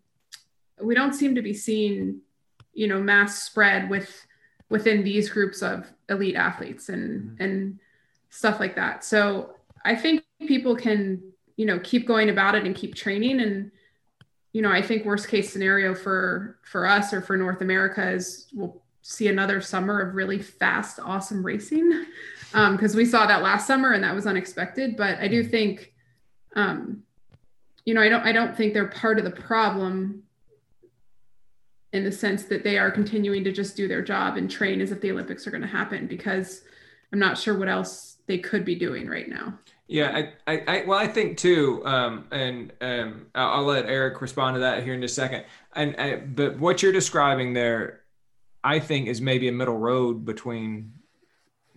[0.80, 2.20] we don't seem to be seeing,
[2.74, 4.26] you know, mass spread with
[4.68, 7.42] within these groups of elite athletes and mm-hmm.
[7.42, 7.78] and
[8.30, 9.04] stuff like that.
[9.04, 11.22] So I think people can,
[11.56, 13.40] you know, keep going about it and keep training.
[13.40, 13.70] And,
[14.52, 18.48] you know, I think worst case scenario for for us or for North America is
[18.52, 22.06] we'll see another summer of really fast, awesome racing
[22.52, 24.96] because um, we saw that last summer and that was unexpected.
[24.96, 25.50] But I do mm-hmm.
[25.50, 25.92] think,
[26.56, 27.02] um,
[27.84, 30.22] you know, I don't I don't think they're part of the problem
[31.92, 34.92] in the sense that they are continuing to just do their job and train as
[34.92, 36.62] if the Olympics are going to happen because
[37.12, 39.58] I'm not sure what else they could be doing right now.
[39.86, 40.14] Yeah,
[40.46, 44.56] I, I, I well, I think too, um, and um, I'll, I'll, let Eric respond
[44.56, 45.44] to that here in just a second.
[45.74, 48.02] And, and but what you're describing there,
[48.62, 50.92] I think, is maybe a middle road between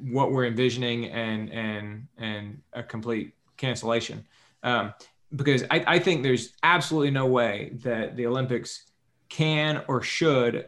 [0.01, 4.25] what we're envisioning and and and a complete cancellation.
[4.63, 4.93] Um,
[5.35, 8.91] because I, I think there's absolutely no way that the Olympics
[9.29, 10.67] can or should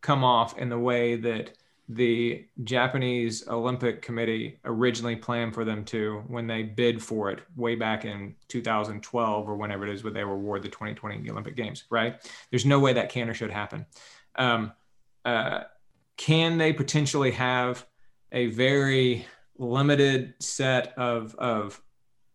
[0.00, 1.52] come off in the way that
[1.90, 7.74] the Japanese Olympic Committee originally planned for them to when they bid for it way
[7.74, 11.84] back in 2012 or whenever it is when they were awarded the 2020 Olympic Games,
[11.88, 12.16] right?
[12.50, 13.86] There's no way that can or should happen.
[14.36, 14.72] Um,
[15.24, 15.62] uh,
[16.18, 17.86] can they potentially have
[18.32, 19.26] a very
[19.58, 21.80] limited set of, of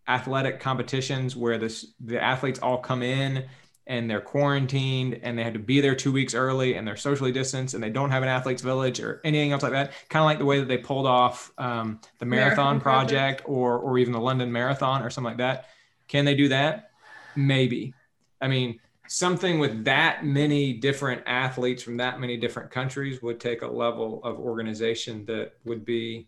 [0.07, 3.45] athletic competitions where this, the athletes all come in
[3.85, 7.31] and they're quarantined and they had to be there two weeks early and they're socially
[7.31, 9.91] distanced and they don't have an athletes village or anything else like that.
[10.09, 13.77] Kind of like the way that they pulled off um, the marathon, project, project or
[13.77, 15.65] or even the london marathon or something like that.
[16.07, 16.91] Can they do that?
[17.35, 17.93] Maybe.
[18.39, 23.61] I mean something with that many different athletes from that many different countries would take
[23.61, 26.27] a level of organization that would be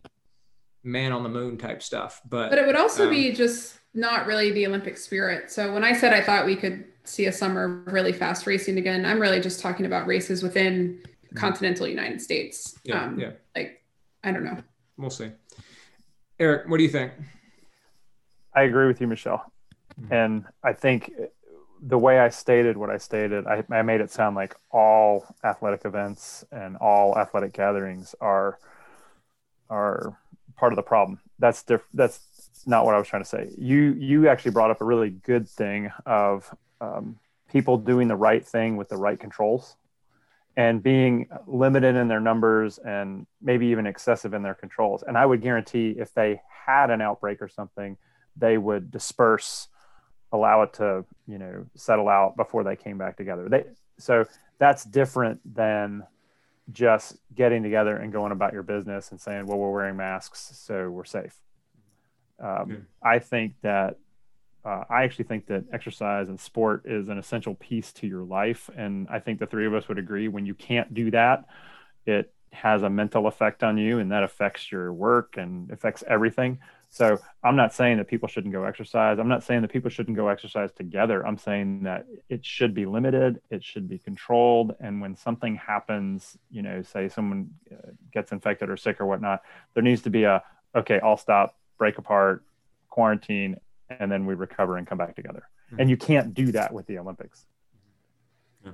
[0.84, 2.22] man on the moon type stuff.
[2.30, 5.52] But but it would also um, be just not really the Olympic spirit.
[5.52, 8.78] So when I said I thought we could see a summer of really fast racing
[8.78, 11.38] again, I'm really just talking about races within the mm-hmm.
[11.38, 12.78] continental United States.
[12.84, 13.32] Yeah, um, yeah.
[13.56, 13.84] Like
[14.24, 14.58] I don't know.
[14.98, 15.32] We'll see.
[16.40, 17.14] Eric, what do you think?
[18.54, 19.52] I agree with you, Michelle.
[20.00, 20.14] Mm-hmm.
[20.14, 21.12] And I think
[21.88, 25.86] the way I stated what I stated, I, I, made it sound like all athletic
[25.86, 28.58] events and all athletic gatherings are
[29.70, 30.18] are
[30.56, 31.20] part of the problem.
[31.38, 32.20] That's diff- that's
[32.66, 33.52] not what I was trying to say.
[33.58, 37.20] You you actually brought up a really good thing of um,
[37.52, 39.76] people doing the right thing with the right controls
[40.58, 45.04] and being limited in their numbers and maybe even excessive in their controls.
[45.06, 47.98] And I would guarantee if they had an outbreak or something,
[48.38, 49.68] they would disperse,
[50.32, 53.48] allow it to, you know, settle out before they came back together.
[53.50, 53.66] They
[53.98, 54.26] so
[54.60, 56.04] that's different than
[56.72, 60.90] just getting together and going about your business and saying, well, we're wearing masks, so
[60.90, 61.36] we're safe.
[62.40, 63.98] Um, I think that
[64.66, 68.70] uh, I actually think that exercise and sport is an essential piece to your life.
[68.76, 71.46] And I think the three of us would agree when you can't do that,
[72.06, 76.60] it has a mental effect on you and that affects your work and affects everything.
[76.96, 79.20] So I'm not saying that people shouldn't go exercise.
[79.20, 81.28] I'm not saying that people shouldn't go exercise together.
[81.28, 84.78] I'm saying that it should be limited, it should be controlled.
[84.80, 89.42] And when something happens, you know, say someone uh, gets infected or sick or whatnot,
[89.74, 90.42] there needs to be a,
[90.74, 92.46] okay, I'll stop, break apart,
[92.90, 93.58] quarantine,
[93.90, 95.50] and then we recover and come back together.
[95.68, 95.82] Mm-hmm.
[95.82, 97.46] And you can't do that with the Olympics.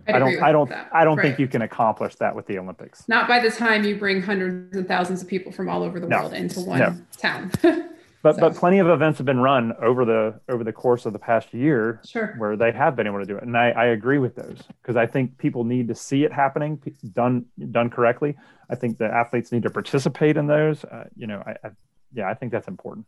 [0.07, 0.89] I, I don't I don't that.
[0.93, 1.23] I don't right.
[1.23, 3.09] think you can accomplish that with the Olympics.
[3.09, 6.07] Not by the time you bring hundreds and thousands of people from all over the
[6.07, 6.19] no.
[6.19, 6.97] world into one no.
[7.17, 7.51] town.
[8.21, 8.41] but so.
[8.41, 11.53] but plenty of events have been run over the over the course of the past
[11.53, 12.35] year sure.
[12.37, 13.43] where they have been able to do it.
[13.43, 16.81] And I, I agree with those because I think people need to see it happening
[17.13, 18.37] done done correctly.
[18.69, 20.83] I think the athletes need to participate in those.
[20.83, 21.71] Uh, you know, I, I
[22.13, 23.05] yeah, I think that's important.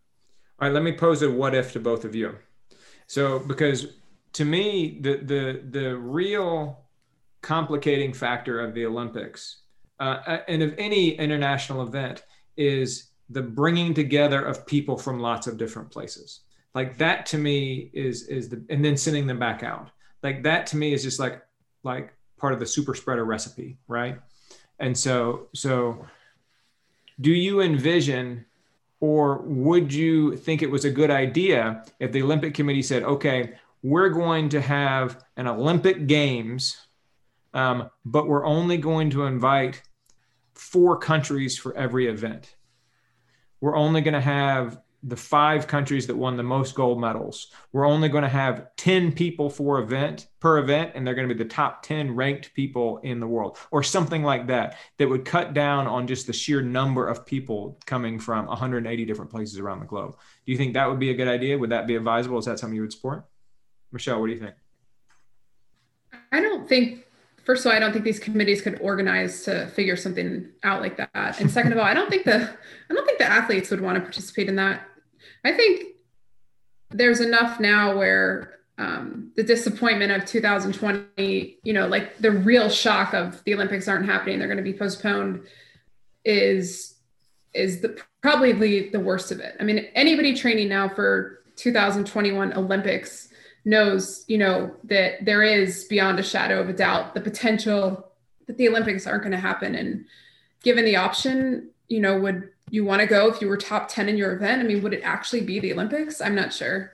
[0.59, 2.35] All right, let me pose a what if to both of you.
[3.07, 3.87] So, because
[4.33, 6.79] to me, the the the real
[7.41, 9.63] complicating factor of the Olympics
[9.99, 12.23] uh, uh, and of any international event
[12.57, 16.41] is the bringing together of people from lots of different places.
[16.75, 19.89] Like that to me is is the and then sending them back out.
[20.21, 21.41] Like that to me is just like
[21.83, 24.19] like part of the super spreader recipe, right?
[24.79, 26.05] And so so
[27.21, 28.45] do you envision
[28.99, 33.53] or would you think it was a good idea if the Olympic Committee said, okay,
[33.81, 36.77] we're going to have an Olympic Games,
[37.53, 39.81] um, but we're only going to invite
[40.55, 42.55] four countries for every event?
[43.63, 47.47] We're only going to have the five countries that won the most gold medals.
[47.71, 51.33] We're only going to have 10 people for event per event, and they're going to
[51.33, 55.23] be the top 10 ranked people in the world, or something like that, that would
[55.23, 59.79] cut down on just the sheer number of people coming from 180 different places around
[59.79, 60.17] the globe.
[60.45, 61.57] Do you think that would be a good idea?
[61.57, 62.39] Would that be advisable?
[62.39, 63.23] Is that something you would support?
[63.93, 64.55] Michelle, what do you think?
[66.33, 67.05] I don't think
[67.43, 70.97] first of all, I don't think these committees could organize to figure something out like
[70.97, 71.39] that.
[71.39, 72.49] And second of all, I don't think the
[72.89, 74.87] I don't think the athletes would want to participate in that.
[75.43, 75.95] I think
[76.89, 83.13] there's enough now where um, the disappointment of 2020, you know, like the real shock
[83.13, 85.43] of the Olympics aren't happening, they're going to be postponed,
[86.25, 86.95] is
[87.53, 89.55] is the probably the, the worst of it.
[89.59, 93.29] I mean, anybody training now for 2021 Olympics
[93.65, 98.11] knows, you know, that there is beyond a shadow of a doubt the potential
[98.47, 99.75] that the Olympics aren't going to happen.
[99.75, 100.05] And
[100.63, 104.09] given the option, you know, would you want to go if you were top 10
[104.09, 104.61] in your event?
[104.61, 106.21] I mean, would it actually be the Olympics?
[106.21, 106.91] I'm not sure.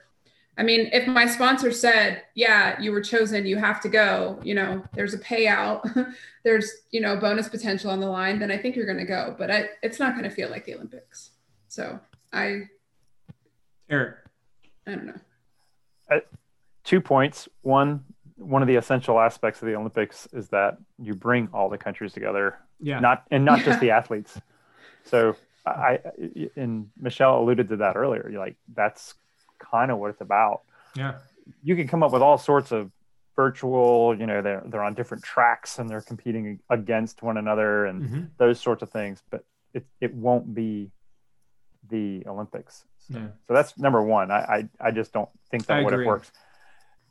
[0.58, 4.54] I mean, if my sponsor said, yeah, you were chosen, you have to go, you
[4.54, 6.12] know, there's a payout,
[6.44, 9.34] there's, you know, bonus potential on the line, then I think you're going to go.
[9.38, 11.30] But I, it's not going to feel like the Olympics.
[11.68, 11.98] So
[12.32, 12.68] I,
[13.88, 14.16] Eric,
[14.86, 15.20] I don't know.
[16.10, 16.18] Uh,
[16.84, 17.48] two points.
[17.62, 18.04] One,
[18.36, 22.12] one of the essential aspects of the Olympics is that you bring all the countries
[22.12, 22.58] together.
[22.80, 23.00] Yeah.
[23.00, 23.64] Not, and not yeah.
[23.64, 24.40] just the athletes.
[25.04, 26.00] So I,
[26.56, 28.28] and Michelle alluded to that earlier.
[28.30, 29.14] You're like, that's
[29.58, 30.62] kind of what it's about.
[30.96, 31.18] Yeah.
[31.62, 32.90] You can come up with all sorts of
[33.36, 38.02] virtual, you know, they're, they're on different tracks and they're competing against one another and
[38.02, 38.22] mm-hmm.
[38.38, 40.90] those sorts of things, but it, it won't be
[41.88, 42.84] the Olympics.
[42.98, 43.26] So, yeah.
[43.46, 44.30] so that's number one.
[44.30, 46.30] I, I, I just don't think that would have works.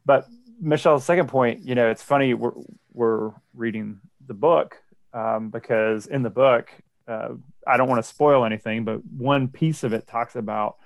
[0.05, 0.27] But
[0.59, 2.33] Michelle's second point, you know, it's funny.
[2.33, 2.53] We're,
[2.93, 4.77] we're reading the book
[5.13, 6.69] um, because in the book,
[7.07, 7.29] uh,
[7.65, 10.77] I don't want to spoil anything, but one piece of it talks about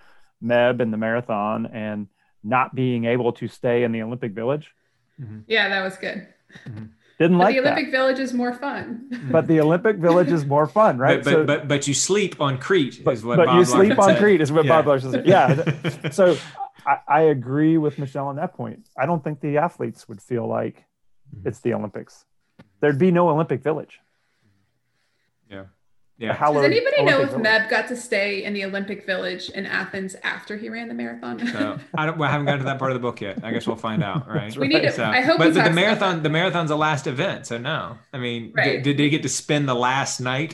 [0.43, 2.07] Meb and the marathon and
[2.43, 4.74] not being able to stay in the Olympic Village.
[5.20, 5.39] Mm-hmm.
[5.47, 6.28] Yeah, that was good.
[6.68, 6.86] Mm-hmm.
[7.20, 7.97] Didn't but like the Olympic that.
[7.97, 9.30] Village is more fun.
[9.32, 11.24] but the Olympic Village is more fun, right?
[11.24, 13.66] But but, so, but, but, you sleep on Crete but, is what but Bob you
[13.66, 14.20] sleep on said.
[14.20, 14.72] Crete is what yeah.
[14.72, 15.28] Bob Larsen said.
[15.28, 16.09] Yeah.
[16.11, 16.38] so
[16.86, 18.88] I, I, agree with Michelle on that point.
[18.98, 20.86] I don't think the athletes would feel like
[21.36, 21.48] mm-hmm.
[21.48, 22.26] it's the Olympics.
[22.80, 24.00] There'd be no Olympic Village.
[26.18, 26.38] Yeah.
[26.39, 26.53] Yeah.
[26.53, 30.55] Does anybody know if Meb got to stay in the Olympic Village in Athens after
[30.55, 31.45] he ran the marathon?
[31.47, 33.43] so I, don't, well, I haven't gotten to that part of the book yet.
[33.43, 34.55] I guess we'll find out, right?
[34.55, 34.91] we need to.
[34.91, 35.39] So, I hope.
[35.39, 37.97] But, but the marathon, the marathon's the last event, so no.
[38.14, 38.76] I mean, right.
[38.76, 40.53] did, did they get to spend the last night?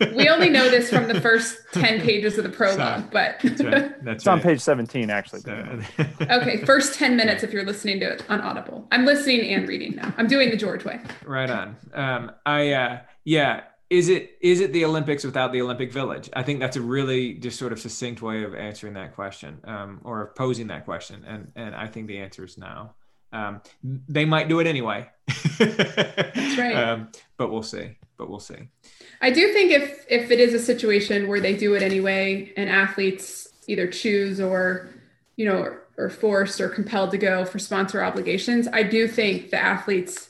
[0.14, 3.62] we only know this from the first ten pages of the prologue, so, but that's
[3.62, 4.04] right.
[4.04, 4.32] That's it's right.
[4.34, 5.40] on page seventeen, actually.
[5.40, 5.80] So,
[6.20, 8.86] okay, first ten minutes if you're listening to it on Audible.
[8.92, 10.12] I'm listening and reading now.
[10.18, 11.00] I'm doing the George way.
[11.24, 11.76] Right on.
[11.94, 16.28] Um, I uh, yeah is it is it the Olympics without the Olympic Village?
[16.34, 20.00] I think that's a really just sort of succinct way of answering that question, um,
[20.04, 22.90] or posing that question, and and I think the answer is no.
[23.32, 25.08] Um, they might do it anyway.
[25.58, 26.74] that's right.
[26.88, 27.96] Um, but we'll see.
[28.16, 28.68] But we'll see.
[29.20, 32.68] I do think if if it is a situation where they do it anyway, and
[32.68, 34.90] athletes either choose or
[35.36, 39.50] you know or, or forced or compelled to go for sponsor obligations, I do think
[39.50, 40.28] the athletes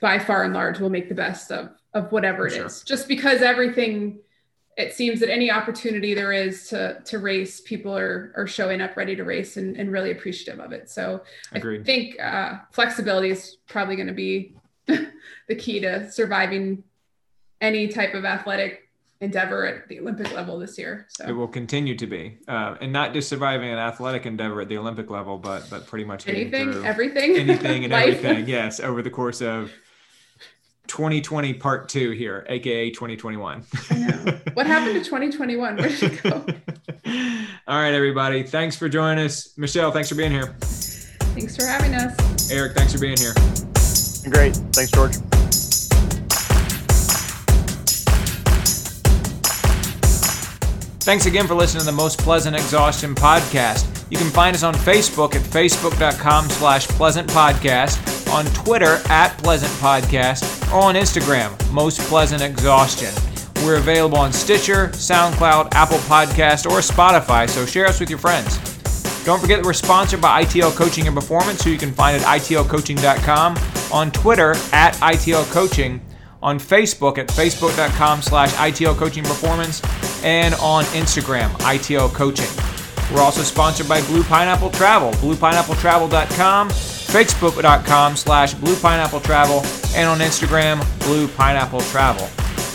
[0.00, 2.66] by far and large will make the best of of whatever it sure.
[2.66, 2.82] is.
[2.82, 4.18] Just because everything
[4.76, 8.96] it seems that any opportunity there is to to race, people are are showing up
[8.96, 10.90] ready to race and, and really appreciative of it.
[10.90, 11.22] So
[11.52, 11.80] Agreed.
[11.80, 14.54] I think uh, flexibility is probably going to be
[14.86, 16.84] the key to surviving
[17.62, 18.82] any type of athletic
[19.22, 21.06] endeavor at the Olympic level this year.
[21.08, 24.68] So it will continue to be, uh, and not just surviving an athletic endeavor at
[24.68, 28.46] the Olympic level, but but pretty much anything, everything, anything, and everything.
[28.46, 29.72] Yes, over the course of
[30.88, 33.64] 2020 part two here, aka 2021.
[33.90, 34.40] I.
[34.54, 35.76] What happened to 2021?
[35.76, 36.32] Where did it go?
[37.68, 38.42] All right, everybody.
[38.42, 39.56] Thanks for joining us.
[39.56, 40.54] Michelle, thanks for being here.
[40.60, 42.50] Thanks for having us.
[42.50, 43.34] Eric, thanks for being here.
[44.30, 44.56] Great.
[44.72, 45.16] Thanks, George.
[51.06, 53.86] Thanks again for listening to the Most Pleasant Exhaustion podcast.
[54.10, 57.96] You can find us on Facebook at facebook.com slash pleasant podcast,
[58.30, 63.12] on Twitter at pleasant podcast, or on Instagram, Most Pleasant Exhaustion.
[63.64, 68.58] We're available on Stitcher, SoundCloud, Apple Podcast, or Spotify, so share us with your friends.
[69.24, 72.22] Don't forget that we're sponsored by ITL Coaching and Performance, who you can find at
[72.22, 73.56] itlcoaching.com,
[73.92, 76.00] on Twitter at ITL Coaching,
[76.42, 79.82] on Facebook at facebook.com slash ITL Coaching Performance,
[80.22, 82.46] and on Instagram, ITL Coaching.
[83.12, 86.70] We're also sponsored by Blue Pineapple Travel, bluepineappletravel.com,
[87.06, 92.28] facebook.com slash bluepineappletravel, and on Instagram, Blue Pineapple Travel.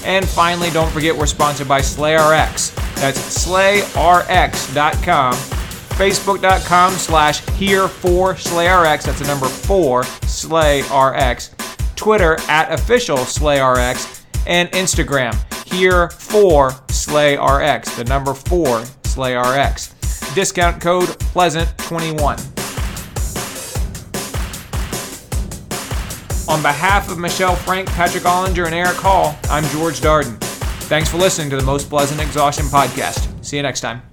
[0.04, 2.74] And finally, don't forget we're sponsored by SlayRx.
[2.96, 9.04] That's slayrx.com, facebook.com slash here for SlayRx.
[9.04, 11.96] That's the number four, SlayRx.
[11.96, 15.36] Twitter at official SlayRx, and Instagram
[15.72, 20.34] here for SlayRx, the number four SlayRx.
[20.36, 22.61] Discount code Pleasant21.
[26.52, 30.38] On behalf of Michelle Frank, Patrick Ollinger, and Eric Hall, I'm George Darden.
[30.90, 33.46] Thanks for listening to the Most Pleasant Exhaustion podcast.
[33.46, 34.11] See you next time.